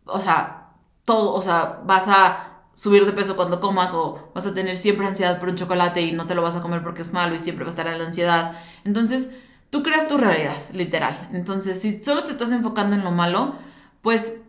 O 0.06 0.20
sea, 0.20 0.72
todo, 1.04 1.34
o 1.34 1.42
sea, 1.42 1.82
vas 1.84 2.08
a 2.08 2.62
subir 2.72 3.04
de 3.04 3.12
peso 3.12 3.36
cuando 3.36 3.60
comas 3.60 3.92
o 3.92 4.30
vas 4.34 4.46
a 4.46 4.54
tener 4.54 4.76
siempre 4.76 5.06
ansiedad 5.06 5.38
por 5.38 5.50
un 5.50 5.56
chocolate 5.56 6.00
y 6.00 6.12
no 6.12 6.24
te 6.24 6.34
lo 6.34 6.40
vas 6.40 6.56
a 6.56 6.62
comer 6.62 6.82
porque 6.82 7.02
es 7.02 7.12
malo 7.12 7.34
y 7.34 7.40
siempre 7.40 7.66
va 7.66 7.68
a 7.68 7.76
estar 7.76 7.86
en 7.88 7.98
la 7.98 8.06
ansiedad. 8.06 8.58
Entonces, 8.84 9.30
tú 9.68 9.82
creas 9.82 10.08
tu 10.08 10.16
realidad, 10.16 10.56
literal. 10.72 11.28
Entonces, 11.34 11.82
si 11.82 12.02
solo 12.02 12.24
te 12.24 12.30
estás 12.30 12.52
enfocando 12.52 12.96
en 12.96 13.04
lo 13.04 13.10
malo, 13.10 13.56
pues 14.00 14.41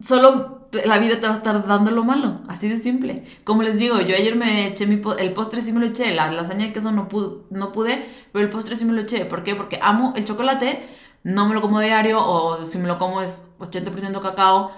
solo 0.00 0.60
la 0.84 0.98
vida 0.98 1.18
te 1.20 1.26
va 1.26 1.34
a 1.34 1.36
estar 1.36 1.66
dando 1.66 1.90
lo 1.90 2.04
malo, 2.04 2.40
así 2.48 2.68
de 2.68 2.78
simple. 2.78 3.24
Como 3.44 3.62
les 3.62 3.78
digo, 3.78 4.00
yo 4.00 4.14
ayer 4.14 4.36
me 4.36 4.68
eché 4.68 4.86
mi 4.86 5.00
el 5.18 5.32
postre 5.32 5.62
sí 5.62 5.72
me 5.72 5.80
lo 5.80 5.86
eché, 5.86 6.14
la 6.14 6.30
lasaña 6.30 6.66
de 6.66 6.72
queso 6.72 6.92
no 6.92 7.08
pude, 7.08 7.42
no 7.50 7.72
pude, 7.72 8.06
pero 8.32 8.44
el 8.44 8.50
postre 8.50 8.76
sí 8.76 8.84
me 8.84 8.92
lo 8.92 9.02
eché. 9.02 9.24
¿Por 9.24 9.42
qué? 9.42 9.54
Porque 9.54 9.78
amo 9.82 10.12
el 10.16 10.24
chocolate, 10.24 10.86
no 11.24 11.48
me 11.48 11.54
lo 11.54 11.60
como 11.60 11.80
diario 11.80 12.24
o 12.24 12.64
si 12.64 12.78
me 12.78 12.86
lo 12.88 12.98
como 12.98 13.20
es 13.20 13.48
80% 13.58 14.20
cacao, 14.20 14.70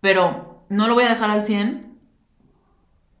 pero 0.00 0.64
no 0.68 0.88
lo 0.88 0.94
voy 0.94 1.04
a 1.04 1.10
dejar 1.10 1.30
al 1.30 1.44
100. 1.44 1.86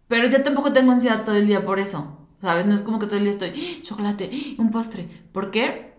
Pero 0.08 0.28
ya 0.28 0.42
tampoco 0.42 0.72
tengo 0.72 0.92
ansiedad 0.92 1.24
todo 1.24 1.36
el 1.36 1.46
día 1.46 1.64
por 1.64 1.78
eso. 1.78 2.18
¿Sabes? 2.40 2.66
No 2.66 2.74
es 2.74 2.82
como 2.82 2.98
que 2.98 3.06
todo 3.06 3.16
el 3.16 3.22
día 3.22 3.30
estoy, 3.30 3.48
¡Ah, 3.50 3.82
chocolate, 3.82 4.30
¡Ah, 4.32 4.62
un 4.62 4.70
postre. 4.70 5.08
¿Por 5.32 5.50
qué? 5.50 5.95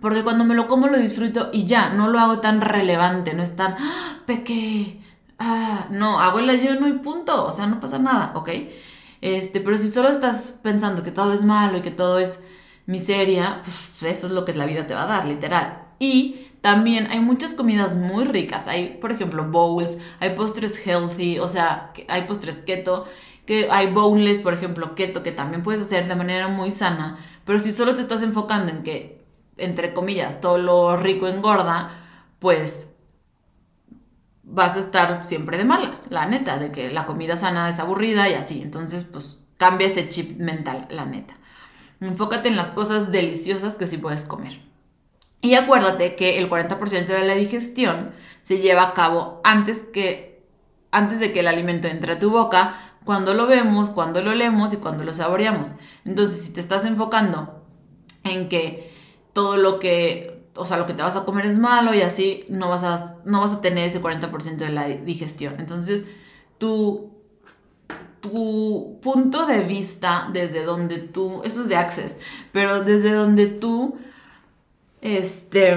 Porque 0.00 0.22
cuando 0.22 0.44
me 0.44 0.54
lo 0.54 0.66
como 0.66 0.88
lo 0.88 0.98
disfruto 0.98 1.50
y 1.52 1.64
ya, 1.64 1.90
no 1.90 2.08
lo 2.08 2.18
hago 2.18 2.40
tan 2.40 2.60
relevante, 2.60 3.34
no 3.34 3.42
es 3.42 3.56
tan, 3.56 3.76
¡Ah, 3.78 4.22
ah, 5.38 5.86
no, 5.90 6.20
hago 6.20 6.38
el 6.38 6.50
ayuno 6.50 6.88
y 6.88 6.94
punto, 6.94 7.46
o 7.46 7.52
sea, 7.52 7.66
no 7.66 7.80
pasa 7.80 7.98
nada, 7.98 8.32
¿ok? 8.34 8.50
Este, 9.20 9.60
pero 9.60 9.76
si 9.76 9.90
solo 9.90 10.10
estás 10.10 10.58
pensando 10.62 11.02
que 11.02 11.10
todo 11.10 11.32
es 11.32 11.44
malo 11.44 11.78
y 11.78 11.80
que 11.80 11.90
todo 11.90 12.18
es 12.18 12.42
miseria, 12.86 13.62
pues 13.64 14.02
eso 14.02 14.26
es 14.26 14.32
lo 14.32 14.44
que 14.44 14.54
la 14.54 14.66
vida 14.66 14.86
te 14.86 14.94
va 14.94 15.04
a 15.04 15.06
dar, 15.06 15.26
literal. 15.26 15.86
Y 15.98 16.48
también 16.60 17.06
hay 17.08 17.20
muchas 17.20 17.54
comidas 17.54 17.96
muy 17.96 18.24
ricas, 18.24 18.68
hay, 18.68 18.98
por 19.00 19.12
ejemplo, 19.12 19.44
bowls, 19.50 19.98
hay 20.20 20.34
postres 20.34 20.78
healthy, 20.86 21.38
o 21.38 21.48
sea, 21.48 21.92
hay 22.08 22.22
postres 22.22 22.60
keto, 22.60 23.06
que 23.46 23.68
hay 23.70 23.90
bowls, 23.92 24.38
por 24.38 24.54
ejemplo, 24.54 24.94
keto, 24.94 25.22
que 25.22 25.32
también 25.32 25.62
puedes 25.62 25.80
hacer 25.80 26.08
de 26.08 26.16
manera 26.16 26.48
muy 26.48 26.70
sana, 26.70 27.18
pero 27.44 27.58
si 27.58 27.72
solo 27.72 27.94
te 27.94 28.00
estás 28.02 28.22
enfocando 28.22 28.72
en 28.72 28.82
que 28.82 29.23
entre 29.56 29.94
comillas, 29.94 30.40
todo 30.40 30.58
lo 30.58 30.96
rico 30.96 31.28
engorda, 31.28 31.90
pues 32.38 32.94
vas 34.42 34.76
a 34.76 34.80
estar 34.80 35.26
siempre 35.26 35.58
de 35.58 35.64
malas, 35.64 36.08
la 36.10 36.26
neta, 36.26 36.58
de 36.58 36.70
que 36.70 36.90
la 36.90 37.06
comida 37.06 37.36
sana 37.36 37.68
es 37.68 37.80
aburrida 37.80 38.28
y 38.28 38.34
así. 38.34 38.62
Entonces, 38.62 39.04
pues 39.04 39.46
cambia 39.56 39.86
ese 39.86 40.08
chip 40.08 40.38
mental, 40.38 40.86
la 40.90 41.04
neta. 41.04 41.34
Enfócate 42.00 42.48
en 42.48 42.56
las 42.56 42.68
cosas 42.68 43.10
deliciosas 43.10 43.76
que 43.76 43.86
sí 43.86 43.98
puedes 43.98 44.24
comer. 44.24 44.60
Y 45.40 45.54
acuérdate 45.54 46.16
que 46.16 46.38
el 46.38 46.48
40% 46.48 47.06
de 47.06 47.26
la 47.26 47.34
digestión 47.34 48.12
se 48.42 48.58
lleva 48.58 48.82
a 48.82 48.94
cabo 48.94 49.40
antes, 49.44 49.80
que, 49.80 50.46
antes 50.90 51.20
de 51.20 51.32
que 51.32 51.40
el 51.40 51.48
alimento 51.48 51.88
entre 51.88 52.14
a 52.14 52.18
tu 52.18 52.30
boca, 52.30 52.74
cuando 53.04 53.34
lo 53.34 53.46
vemos, 53.46 53.90
cuando 53.90 54.22
lo 54.22 54.34
leemos 54.34 54.72
y 54.72 54.78
cuando 54.78 55.04
lo 55.04 55.12
saboreamos. 55.12 55.74
Entonces, 56.04 56.42
si 56.42 56.52
te 56.52 56.60
estás 56.60 56.86
enfocando 56.86 57.62
en 58.24 58.48
que 58.48 58.93
todo 59.34 59.58
lo 59.58 59.78
que, 59.78 60.48
o 60.56 60.64
sea, 60.64 60.78
lo 60.78 60.86
que 60.86 60.94
te 60.94 61.02
vas 61.02 61.16
a 61.16 61.26
comer 61.26 61.44
es 61.44 61.58
malo 61.58 61.92
y 61.92 62.00
así 62.00 62.46
no 62.48 62.70
vas 62.70 62.84
a, 62.84 63.18
no 63.26 63.42
vas 63.42 63.52
a 63.52 63.60
tener 63.60 63.86
ese 63.86 64.00
40% 64.00 64.56
de 64.56 64.70
la 64.70 64.86
digestión. 64.88 65.56
Entonces, 65.58 66.06
tu, 66.56 67.10
tu 68.20 68.98
punto 69.02 69.44
de 69.44 69.60
vista 69.60 70.30
desde 70.32 70.64
donde 70.64 70.98
tú, 70.98 71.42
eso 71.44 71.62
es 71.62 71.68
de 71.68 71.76
Access, 71.76 72.16
pero 72.52 72.82
desde 72.82 73.12
donde 73.12 73.48
tú, 73.48 73.98
este, 75.02 75.76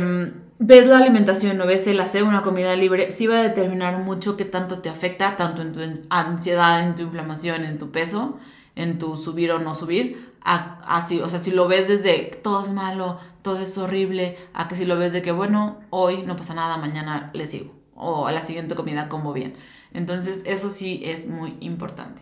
ves 0.60 0.88
la 0.88 0.98
alimentación 0.98 1.60
o 1.60 1.68
ves 1.68 1.88
el 1.88 2.00
hacer 2.00 2.24
una 2.24 2.44
comida 2.44 2.76
libre, 2.76 3.12
sí 3.12 3.28
va 3.28 3.40
a 3.40 3.44
determinar 3.44 3.98
mucho 4.00 4.38
qué 4.38 4.46
tanto 4.46 4.80
te 4.80 4.90
afecta, 4.90 5.36
tanto 5.36 5.62
en 5.62 5.74
tu 5.74 5.80
ansiedad, 6.10 6.84
en 6.84 6.96
tu 6.96 7.04
inflamación, 7.04 7.64
en 7.64 7.78
tu 7.78 7.92
peso, 7.92 8.40
en 8.76 9.00
tu 9.00 9.18
subir 9.18 9.52
o 9.52 9.60
no 9.60 9.74
subir, 9.74 10.27
así, 10.48 11.20
o 11.20 11.30
sea, 11.30 11.40
si 11.40 11.52
lo 11.52 11.68
ves 11.68 11.88
desde 11.88 12.32
todo 12.42 12.62
es 12.62 12.72
malo, 12.72 13.20
todo 13.42 13.60
es 13.60 13.78
horrible, 13.78 14.38
a 14.54 14.68
que 14.68 14.76
si 14.76 14.86
lo 14.86 14.98
ves 14.98 15.14
de 15.14 15.22
que, 15.22 15.32
bueno, 15.32 15.80
hoy 15.90 16.24
no 16.24 16.36
pasa 16.36 16.54
nada, 16.54 16.78
mañana 16.78 17.32
le 17.34 17.46
sigo, 17.48 17.74
o 17.96 18.28
a 18.28 18.32
la 18.32 18.42
siguiente 18.42 18.76
comida 18.76 19.10
como 19.10 19.34
bien. 19.34 19.56
Entonces, 19.94 20.44
eso 20.46 20.70
sí 20.70 21.02
es 21.04 21.28
muy 21.28 21.58
importante. 21.60 22.22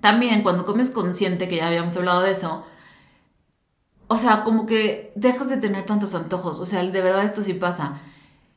También 0.00 0.42
cuando 0.42 0.64
comes 0.64 0.90
consciente, 0.90 1.48
que 1.48 1.56
ya 1.56 1.68
habíamos 1.68 1.96
hablado 1.96 2.20
de 2.20 2.30
eso, 2.32 2.66
o 4.08 4.16
sea, 4.16 4.42
como 4.44 4.66
que 4.66 5.12
dejas 5.16 5.48
de 5.48 5.56
tener 5.56 5.86
tantos 5.86 6.14
antojos, 6.14 6.60
o 6.60 6.66
sea, 6.66 6.82
de 6.82 7.00
verdad 7.00 7.24
esto 7.24 7.42
sí 7.42 7.54
pasa. 7.54 8.00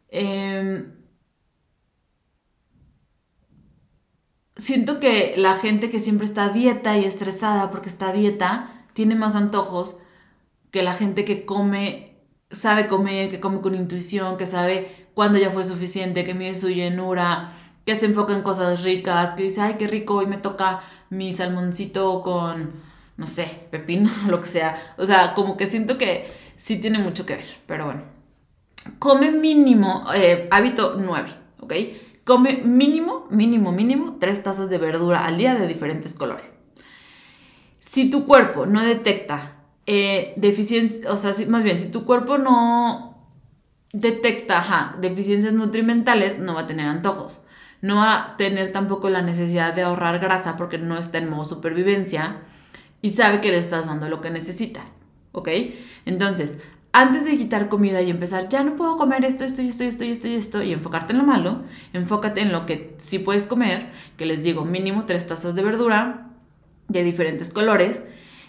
Em, 0.10 0.94
siento 4.62 5.00
que 5.00 5.34
la 5.38 5.56
gente 5.56 5.90
que 5.90 6.00
siempre 6.00 6.26
está 6.26 6.50
dieta 6.50 6.98
y 6.98 7.06
estresada 7.06 7.72
porque 7.72 7.90
está 7.90 8.14
dieta, 8.14 8.86
tiene 8.94 9.16
más 9.16 9.36
antojos 9.36 9.98
que 10.70 10.84
la 10.84 10.94
gente 10.94 11.26
que 11.26 11.46
come, 11.46 12.16
sabe 12.52 12.88
comer, 12.88 13.30
que 13.30 13.40
come 13.40 13.60
con 13.60 13.74
intuición, 13.74 14.38
que 14.38 14.46
sabe 14.46 15.08
cuándo 15.16 15.40
ya 15.40 15.50
fue 15.50 15.64
suficiente, 15.64 16.24
que 16.24 16.36
mide 16.36 16.54
su 16.54 16.70
llenura, 16.70 17.54
que 17.86 17.96
se 17.96 18.06
enfoca 18.06 18.34
en 18.34 18.44
cosas 18.44 18.84
ricas, 18.84 19.34
que 19.34 19.44
dice, 19.44 19.62
ay, 19.62 19.76
qué 19.80 19.88
rico, 19.88 20.16
hoy 20.16 20.28
me 20.28 20.38
toca 20.38 20.82
mi 21.10 21.34
salmoncito 21.34 22.22
con, 22.22 22.72
no 23.18 23.28
sé, 23.28 23.68
pepino, 23.72 24.12
lo 24.28 24.40
que 24.40 24.48
sea. 24.48 24.94
O 24.98 25.06
sea, 25.06 25.34
como 25.34 25.58
que 25.58 25.66
siento 25.66 25.98
que 25.98 26.32
sí 26.56 26.80
tiene 26.80 27.00
mucho 27.00 27.26
que 27.26 27.38
ver, 27.38 27.58
pero 27.66 27.86
bueno. 27.86 28.04
Come 29.00 29.32
mínimo, 29.32 30.06
eh, 30.14 30.48
hábito 30.52 30.96
9, 31.00 31.34
¿ok? 31.62 31.74
Come 32.24 32.62
mínimo, 32.64 33.28
mínimo, 33.30 33.72
mínimo, 33.72 34.18
tres 34.20 34.44
tazas 34.44 34.70
de 34.70 34.78
verdura 34.78 35.26
al 35.26 35.38
día 35.38 35.56
de 35.56 35.68
diferentes 35.68 36.14
colores. 36.14 36.54
Si 37.80 38.10
tu 38.10 38.26
cuerpo 38.26 38.66
no 38.66 38.84
detecta 38.84 39.62
eh, 39.88 40.36
o 41.10 41.18
sea, 41.18 41.34
más 41.48 41.64
bien, 41.64 41.78
si 41.78 41.90
tu 41.90 42.06
cuerpo 42.06 42.38
no 42.38 43.12
detecta 43.94 44.96
deficiencias 45.00 45.54
nutrimentales, 45.54 46.40
no 46.40 46.54
va 46.54 46.62
a 46.62 46.68
tener 46.68 46.88
antojos. 46.88 47.42
No 47.82 47.96
va 47.96 48.16
a 48.16 48.38
tener 48.38 48.72
tampoco 48.72 49.10
la 49.10 49.22
necesidad 49.22 49.74
de 49.74 49.82
ahorrar 49.82 50.20
grasa 50.20 50.56
porque 50.56 50.78
no 50.78 50.98
está 50.98 51.18
en 51.18 51.30
modo 51.30 51.46
supervivencia 51.46 52.42
y 53.02 53.10
sabe 53.10 53.42
que 53.42 53.52
le 53.52 53.58
estás 53.58 53.88
dando 53.88 54.08
lo 54.08 54.22
que 54.22 54.30
necesitas. 54.30 55.02
¿Ok? 55.32 55.50
Entonces, 56.06 56.60
antes 56.94 57.26
de 57.26 57.38
quitar 57.38 57.70
comida 57.70 58.02
y 58.02 58.10
empezar, 58.10 58.50
ya 58.50 58.64
no 58.64 58.76
puedo 58.76 58.98
comer 58.98 59.24
esto, 59.24 59.46
esto, 59.46 59.62
esto, 59.62 59.84
esto, 59.84 60.04
esto 60.04 60.28
esto, 60.28 60.64
y 60.64 60.74
enfocarte 60.74 61.14
en 61.14 61.20
lo 61.20 61.26
malo, 61.26 61.64
enfócate 61.94 62.42
en 62.42 62.52
lo 62.52 62.66
que 62.66 62.96
sí 62.98 63.20
puedes 63.20 63.46
comer, 63.46 63.92
que 64.18 64.26
les 64.26 64.44
digo, 64.44 64.66
mínimo 64.66 65.06
tres 65.06 65.26
tazas 65.28 65.56
de 65.56 65.64
verdura 65.64 66.28
de 66.90 67.04
diferentes 67.04 67.50
colores. 67.50 68.04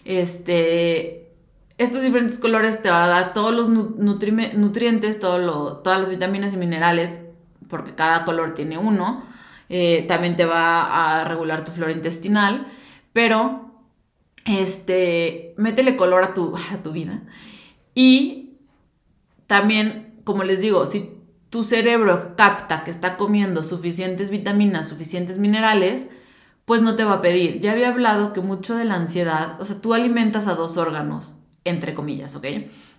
Este, 0.05 1.31
estos 1.78 2.02
diferentes 2.02 2.38
colores 2.38 2.83
te 2.83 2.90
va 2.90 3.05
a 3.05 3.09
dar 3.09 3.33
todos 3.33 3.55
los 3.55 3.68
nutrientes, 3.68 5.20
todas 5.20 6.00
las 6.00 6.11
vitaminas 6.11 6.55
y 6.55 6.57
minerales, 6.57 7.24
porque 7.68 7.94
cada 7.94 8.24
color 8.24 8.55
tiene 8.55 8.76
uno. 8.78 9.24
Eh, 9.68 10.05
también 10.07 10.37
te 10.37 10.44
va 10.44 11.20
a 11.20 11.24
regular 11.24 11.64
tu 11.64 11.72
flora 11.72 11.92
intestinal, 11.92 12.66
pero 13.12 13.70
este, 14.44 15.55
métele 15.57 15.96
color 15.96 16.24
a 16.24 16.35
tu, 16.35 16.55
a 16.74 16.83
tu 16.83 16.92
vida. 16.92 17.22
Y 17.94 18.55
también, 19.46 20.20
como 20.24 20.44
les 20.44 20.61
digo, 20.61 20.87
si 20.87 21.11
tu 21.50 21.64
cerebro 21.64 22.35
capta 22.37 22.85
que 22.85 22.90
está 22.90 23.16
comiendo 23.16 23.62
suficientes 23.62 24.31
vitaminas, 24.31 24.88
suficientes 24.88 25.38
minerales, 25.38 26.07
pues 26.64 26.81
no 26.81 26.96
te 26.96 27.05
va 27.05 27.14
a 27.14 27.20
pedir. 27.20 27.61
Ya 27.61 27.72
había 27.72 27.88
hablado 27.88 28.33
que 28.33 28.40
mucho 28.40 28.74
de 28.74 28.85
la 28.85 28.94
ansiedad, 28.94 29.61
o 29.61 29.64
sea, 29.64 29.81
tú 29.81 29.94
alimentas 29.94 30.46
a 30.46 30.55
dos 30.55 30.76
órganos, 30.76 31.37
entre 31.64 31.94
comillas, 31.94 32.35
¿ok? 32.37 32.46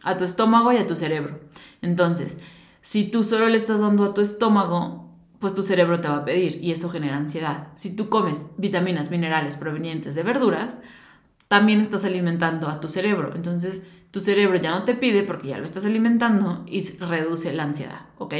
A 0.03 0.17
tu 0.17 0.23
estómago 0.23 0.71
y 0.71 0.77
a 0.77 0.85
tu 0.85 0.95
cerebro. 0.95 1.39
Entonces, 1.81 2.37
si 2.81 3.05
tú 3.05 3.23
solo 3.23 3.47
le 3.47 3.57
estás 3.57 3.79
dando 3.79 4.03
a 4.03 4.13
tu 4.13 4.21
estómago, 4.21 5.09
pues 5.39 5.53
tu 5.53 5.63
cerebro 5.63 5.99
te 5.99 6.07
va 6.07 6.17
a 6.17 6.25
pedir 6.25 6.63
y 6.63 6.71
eso 6.71 6.89
genera 6.89 7.17
ansiedad. 7.17 7.69
Si 7.75 7.95
tú 7.95 8.09
comes 8.09 8.45
vitaminas, 8.57 9.09
minerales 9.09 9.57
provenientes 9.57 10.15
de 10.15 10.23
verduras, 10.23 10.77
también 11.47 11.81
estás 11.81 12.05
alimentando 12.05 12.67
a 12.67 12.79
tu 12.79 12.89
cerebro. 12.89 13.33
Entonces, 13.35 13.81
tu 14.13 14.19
cerebro 14.19 14.57
ya 14.57 14.69
no 14.69 14.83
te 14.83 14.93
pide 14.93 15.23
porque 15.23 15.47
ya 15.47 15.57
lo 15.57 15.65
estás 15.65 15.85
alimentando 15.85 16.63
y 16.67 16.87
reduce 16.99 17.51
la 17.51 17.63
ansiedad, 17.63 18.05
¿ok? 18.19 18.35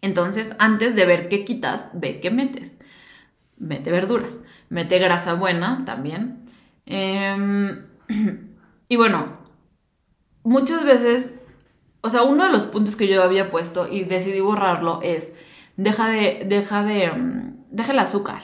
Entonces, 0.00 0.54
antes 0.60 0.94
de 0.94 1.04
ver 1.04 1.28
qué 1.28 1.44
quitas, 1.44 1.90
ve 1.94 2.20
qué 2.20 2.30
metes. 2.30 2.78
Mete 3.58 3.90
verduras, 3.90 4.38
mete 4.68 5.00
grasa 5.00 5.34
buena 5.34 5.84
también. 5.84 6.42
Eh, 6.86 7.82
Y 8.92 8.96
bueno, 8.96 9.38
muchas 10.42 10.84
veces, 10.84 11.40
o 12.02 12.10
sea, 12.10 12.24
uno 12.24 12.44
de 12.44 12.52
los 12.52 12.64
puntos 12.64 12.94
que 12.94 13.08
yo 13.08 13.22
había 13.22 13.50
puesto 13.50 13.88
y 13.88 14.04
decidí 14.04 14.38
borrarlo 14.40 15.00
es, 15.02 15.32
deja 15.78 16.08
de, 16.08 16.44
deja 16.46 16.84
de, 16.84 17.10
mm, 17.10 17.64
deja 17.70 17.92
el 17.92 17.98
azúcar. 18.00 18.42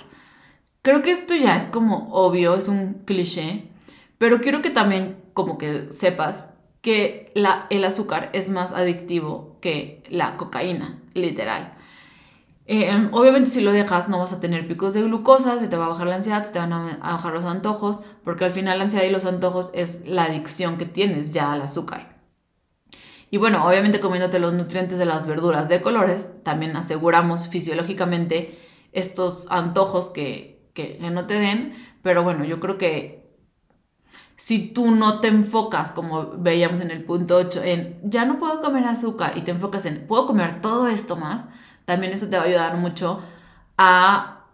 Creo 0.81 1.02
que 1.02 1.11
esto 1.11 1.37
ya 1.37 1.54
es 1.54 1.66
como 1.66 2.09
obvio, 2.14 2.54
es 2.54 2.68
un 2.68 3.02
cliché, 3.04 3.68
pero 4.16 4.40
quiero 4.40 4.62
que 4.62 4.70
también 4.70 5.18
como 5.38 5.57
que 5.57 5.92
sepas 5.92 6.48
que 6.81 7.33
el 7.70 7.85
azúcar 7.85 8.29
es 8.33 8.51
más 8.51 8.72
adictivo 8.72 9.57
que 9.61 10.03
la 10.11 10.37
cocaína, 10.37 11.01
literal. 11.14 11.79
Eh, 12.66 13.09
obviamente 13.12 13.48
si 13.48 13.61
lo 13.61 13.70
dejas 13.70 14.09
no 14.09 14.18
vas 14.18 14.33
a 14.33 14.40
tener 14.40 14.66
picos 14.66 14.94
de 14.94 15.03
glucosa, 15.03 15.61
se 15.61 15.68
te 15.68 15.77
va 15.77 15.85
a 15.85 15.90
bajar 15.90 16.09
la 16.09 16.16
ansiedad, 16.16 16.42
se 16.42 16.53
te 16.53 16.59
van 16.59 16.72
a 16.72 16.98
bajar 16.98 17.35
los 17.35 17.44
antojos, 17.44 18.01
porque 18.24 18.46
al 18.46 18.51
final 18.51 18.79
la 18.79 18.85
ansiedad 18.85 19.05
y 19.05 19.11
los 19.11 19.27
antojos 19.27 19.70
es 19.74 20.09
la 20.09 20.24
adicción 20.24 20.77
que 20.77 20.87
tienes 20.87 21.31
ya 21.31 21.53
al 21.53 21.62
azúcar. 21.62 22.18
Y 23.31 23.37
bueno, 23.37 23.64
obviamente 23.64 24.01
comiéndote 24.01 24.40
los 24.40 24.55
nutrientes 24.55 24.98
de 24.98 25.05
las 25.05 25.24
verduras 25.24 25.68
de 25.68 25.81
colores, 25.81 26.42
también 26.42 26.77
aseguramos 26.77 27.46
fisiológicamente 27.46 28.59
estos 28.90 29.46
antojos 29.51 30.11
que, 30.11 30.68
que, 30.74 30.98
no 31.12 31.29
te 31.29 31.35
den. 31.35 31.77
Pero 32.03 32.24
bueno, 32.24 32.44
yo 32.44 32.59
creo 32.59 32.77
que 32.77 33.28
si 34.38 34.61
tú 34.68 34.92
no 34.92 35.18
te 35.18 35.27
enfocas, 35.27 35.90
como 35.90 36.29
veíamos 36.38 36.81
en 36.81 36.92
el 36.92 37.03
punto 37.03 37.35
8, 37.35 37.61
en 37.64 37.98
ya 38.05 38.24
no 38.24 38.38
puedo 38.38 38.61
comer 38.61 38.85
azúcar 38.85 39.33
y 39.37 39.40
te 39.40 39.51
enfocas 39.51 39.85
en 39.85 40.07
puedo 40.07 40.27
comer 40.27 40.61
todo 40.62 40.87
esto 40.87 41.16
más, 41.16 41.46
también 41.85 42.12
eso 42.12 42.29
te 42.29 42.37
va 42.37 42.44
a 42.44 42.46
ayudar 42.46 42.77
mucho 42.77 43.20
a 43.77 44.44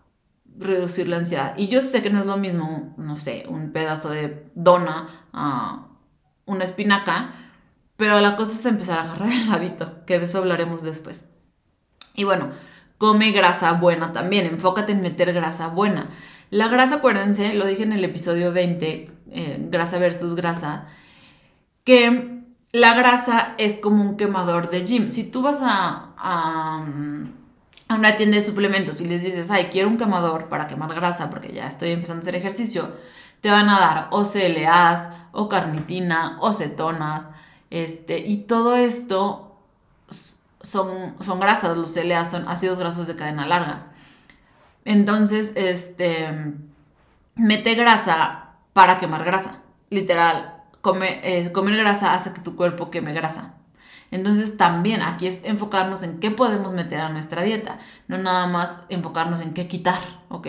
reducir 0.56 1.06
la 1.06 1.18
ansiedad. 1.18 1.52
Y 1.58 1.68
yo 1.68 1.82
sé 1.82 2.02
que 2.02 2.08
no 2.08 2.18
es 2.18 2.24
lo 2.24 2.38
mismo, 2.38 2.94
no 2.96 3.14
sé, 3.14 3.44
un 3.46 3.72
pedazo 3.72 4.08
de 4.08 4.50
dona 4.54 5.06
a 5.34 5.88
una 6.46 6.64
espinaca, 6.64 7.34
pero 7.98 8.20
la 8.20 8.36
cosa 8.36 8.54
es 8.54 8.64
empezar 8.64 8.98
a 8.98 9.02
agarrar 9.02 9.32
el 9.32 9.52
hábito, 9.52 10.06
que 10.06 10.18
de 10.18 10.24
eso 10.24 10.38
hablaremos 10.38 10.82
después. 10.82 11.26
Y 12.14 12.24
bueno, 12.24 12.48
come 12.96 13.32
grasa 13.32 13.72
buena 13.72 14.14
también, 14.14 14.46
enfócate 14.46 14.92
en 14.92 15.02
meter 15.02 15.34
grasa 15.34 15.68
buena. 15.68 16.08
La 16.48 16.68
grasa, 16.68 16.96
acuérdense, 16.96 17.52
lo 17.52 17.66
dije 17.66 17.82
en 17.82 17.92
el 17.92 18.04
episodio 18.04 18.50
20, 18.50 19.13
eh, 19.30 19.58
grasa 19.70 19.98
versus 19.98 20.34
grasa, 20.34 20.86
que 21.84 22.42
la 22.72 22.94
grasa 22.94 23.54
es 23.58 23.76
como 23.76 24.02
un 24.02 24.16
quemador 24.16 24.70
de 24.70 24.84
gym. 24.84 25.10
Si 25.10 25.24
tú 25.24 25.42
vas 25.42 25.60
a, 25.62 26.12
a, 26.16 26.84
a, 27.88 27.94
una 27.94 28.16
tienda 28.16 28.36
de 28.36 28.42
suplementos 28.42 29.00
y 29.00 29.06
les 29.06 29.22
dices, 29.22 29.50
ay, 29.50 29.68
quiero 29.70 29.88
un 29.88 29.96
quemador 29.96 30.48
para 30.48 30.66
quemar 30.66 30.94
grasa 30.94 31.30
porque 31.30 31.52
ya 31.52 31.68
estoy 31.68 31.90
empezando 31.90 32.20
a 32.20 32.22
hacer 32.22 32.36
ejercicio, 32.36 32.92
te 33.40 33.50
van 33.50 33.68
a 33.68 33.78
dar 33.78 34.08
o 34.10 34.24
CLAs, 34.24 35.10
o 35.32 35.48
carnitina, 35.48 36.36
o 36.40 36.52
cetonas, 36.52 37.28
este, 37.70 38.18
y 38.18 38.38
todo 38.38 38.76
esto 38.76 39.60
son, 40.08 41.14
son 41.20 41.40
grasas, 41.40 41.76
los 41.76 41.92
CLA 41.92 42.24
son 42.24 42.48
ácidos 42.48 42.78
grasos 42.78 43.06
de 43.06 43.16
cadena 43.16 43.46
larga. 43.46 43.86
Entonces, 44.84 45.52
este, 45.56 46.54
mete 47.36 47.74
grasa 47.74 48.43
para 48.74 48.98
quemar 48.98 49.24
grasa. 49.24 49.62
Literal, 49.88 50.62
eh, 51.02 51.50
comer 51.52 51.76
grasa 51.78 52.12
hace 52.12 52.34
que 52.34 52.42
tu 52.42 52.56
cuerpo 52.56 52.90
queme 52.90 53.14
grasa. 53.14 53.54
Entonces 54.10 54.58
también 54.58 55.00
aquí 55.00 55.26
es 55.26 55.42
enfocarnos 55.44 56.02
en 56.02 56.20
qué 56.20 56.30
podemos 56.30 56.72
meter 56.72 57.00
a 57.00 57.08
nuestra 57.08 57.42
dieta, 57.42 57.78
no 58.06 58.18
nada 58.18 58.46
más 58.46 58.80
enfocarnos 58.90 59.40
en 59.40 59.54
qué 59.54 59.66
quitar, 59.66 60.02
¿ok? 60.28 60.48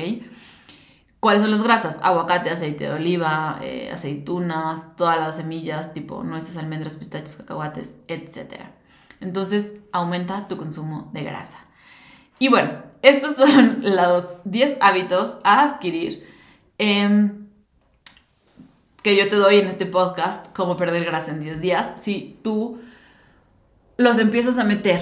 ¿Cuáles 1.20 1.42
son 1.42 1.52
las 1.52 1.64
grasas? 1.64 2.00
Aguacate, 2.04 2.52
aceite 2.52 2.84
de 2.84 2.92
oliva, 2.92 3.58
eh, 3.64 3.90
aceitunas, 3.92 4.96
todas 4.96 5.18
las 5.18 5.38
semillas, 5.38 5.94
tipo 5.94 6.24
nueces, 6.24 6.58
almendras, 6.58 6.98
pistachos, 6.98 7.38
cacahuates, 7.38 7.96
etc. 8.08 8.62
Entonces, 9.22 9.78
aumenta 9.92 10.48
tu 10.48 10.58
consumo 10.58 11.10
de 11.14 11.24
grasa. 11.24 11.58
Y 12.38 12.50
bueno, 12.50 12.84
estos 13.02 13.38
son 13.38 13.80
los 13.82 14.38
10 14.44 14.78
hábitos 14.82 15.40
a 15.44 15.64
adquirir 15.64 16.28
em, 16.78 17.45
que 19.06 19.16
yo 19.16 19.30
te 19.30 19.36
doy 19.36 19.58
en 19.58 19.68
este 19.68 19.86
podcast, 19.86 20.52
cómo 20.56 20.78
perder 20.78 21.06
grasa 21.06 21.30
en 21.30 21.40
10 21.40 21.62
días. 21.62 21.92
Si 21.96 22.40
tú 22.44 22.82
los 23.98 24.18
empiezas 24.18 24.58
a 24.58 24.64
meter 24.64 25.00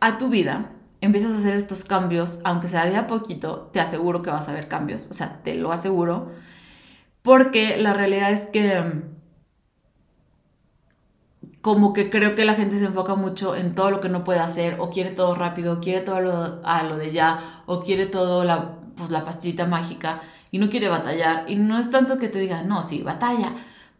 a 0.00 0.16
tu 0.16 0.30
vida, 0.30 0.70
empiezas 1.02 1.32
a 1.32 1.38
hacer 1.40 1.54
estos 1.54 1.84
cambios, 1.84 2.40
aunque 2.44 2.68
sea 2.68 2.86
de 2.86 2.96
a 2.96 3.06
poquito, 3.06 3.68
te 3.74 3.80
aseguro 3.80 4.22
que 4.22 4.30
vas 4.30 4.48
a 4.48 4.54
ver 4.54 4.68
cambios. 4.68 5.08
O 5.10 5.12
sea, 5.12 5.42
te 5.44 5.54
lo 5.54 5.70
aseguro. 5.70 6.32
Porque 7.20 7.76
la 7.76 7.92
realidad 7.92 8.32
es 8.32 8.46
que 8.46 9.02
como 11.60 11.92
que 11.92 12.08
creo 12.08 12.34
que 12.34 12.46
la 12.46 12.54
gente 12.54 12.78
se 12.78 12.86
enfoca 12.86 13.16
mucho 13.16 13.54
en 13.54 13.74
todo 13.74 13.90
lo 13.90 14.00
que 14.00 14.08
no 14.08 14.24
puede 14.24 14.38
hacer, 14.38 14.76
o 14.80 14.88
quiere 14.88 15.10
todo 15.10 15.34
rápido, 15.34 15.74
o 15.74 15.80
quiere 15.80 16.00
todo 16.00 16.20
lo, 16.20 16.62
a 16.64 16.84
lo 16.84 16.96
de 16.96 17.10
ya, 17.10 17.62
o 17.66 17.80
quiere 17.80 18.06
todo 18.06 18.44
la, 18.44 18.78
pues, 18.96 19.10
la 19.10 19.26
pastillita 19.26 19.66
mágica, 19.66 20.22
y 20.50 20.58
no 20.58 20.70
quiere 20.70 20.88
batallar. 20.88 21.44
Y 21.50 21.56
no 21.56 21.78
es 21.78 21.90
tanto 21.90 22.18
que 22.18 22.28
te 22.28 22.38
diga, 22.38 22.62
no, 22.62 22.82
sí, 22.82 23.02
batalla. 23.02 23.54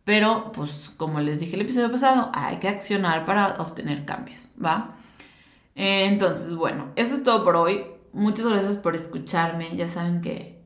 Pero, 0.04 0.52
pues, 0.52 0.92
como 0.96 1.20
les 1.20 1.40
dije 1.40 1.56
el 1.56 1.62
episodio 1.62 1.90
pasado, 1.90 2.30
hay 2.34 2.58
que 2.58 2.68
accionar 2.68 3.26
para 3.26 3.54
obtener 3.54 4.04
cambios, 4.04 4.50
¿va? 4.62 4.96
Entonces, 5.74 6.54
bueno, 6.54 6.92
eso 6.96 7.14
es 7.14 7.22
todo 7.22 7.44
por 7.44 7.56
hoy. 7.56 7.86
Muchas 8.12 8.46
gracias 8.46 8.76
por 8.76 8.94
escucharme. 8.94 9.76
Ya 9.76 9.88
saben 9.88 10.20
que, 10.20 10.64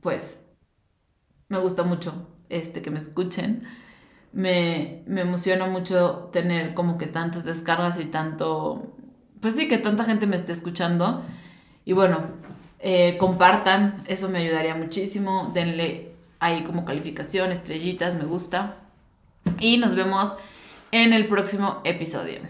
pues, 0.00 0.44
me 1.48 1.58
gusta 1.58 1.82
mucho 1.82 2.28
este, 2.48 2.82
que 2.82 2.90
me 2.90 2.98
escuchen 2.98 3.66
me, 4.32 5.02
me 5.06 5.22
emociona 5.22 5.66
mucho 5.66 6.30
tener 6.32 6.74
como 6.74 6.98
que 6.98 7.06
tantas 7.06 7.44
descargas 7.44 7.98
y 8.00 8.04
tanto, 8.06 8.94
pues 9.40 9.56
sí, 9.56 9.68
que 9.68 9.78
tanta 9.78 10.04
gente 10.04 10.26
me 10.26 10.36
esté 10.36 10.52
escuchando. 10.52 11.24
Y 11.84 11.92
bueno, 11.92 12.18
eh, 12.82 13.16
compartan, 13.18 14.04
eso 14.06 14.28
me 14.28 14.38
ayudaría 14.38 14.74
muchísimo. 14.74 15.50
Denle 15.54 16.12
ahí 16.38 16.62
como 16.64 16.84
calificación, 16.84 17.52
estrellitas, 17.52 18.14
me 18.14 18.24
gusta. 18.24 18.76
Y 19.60 19.78
nos 19.78 19.94
vemos 19.94 20.38
en 20.92 21.12
el 21.12 21.28
próximo 21.28 21.80
episodio. 21.84 22.40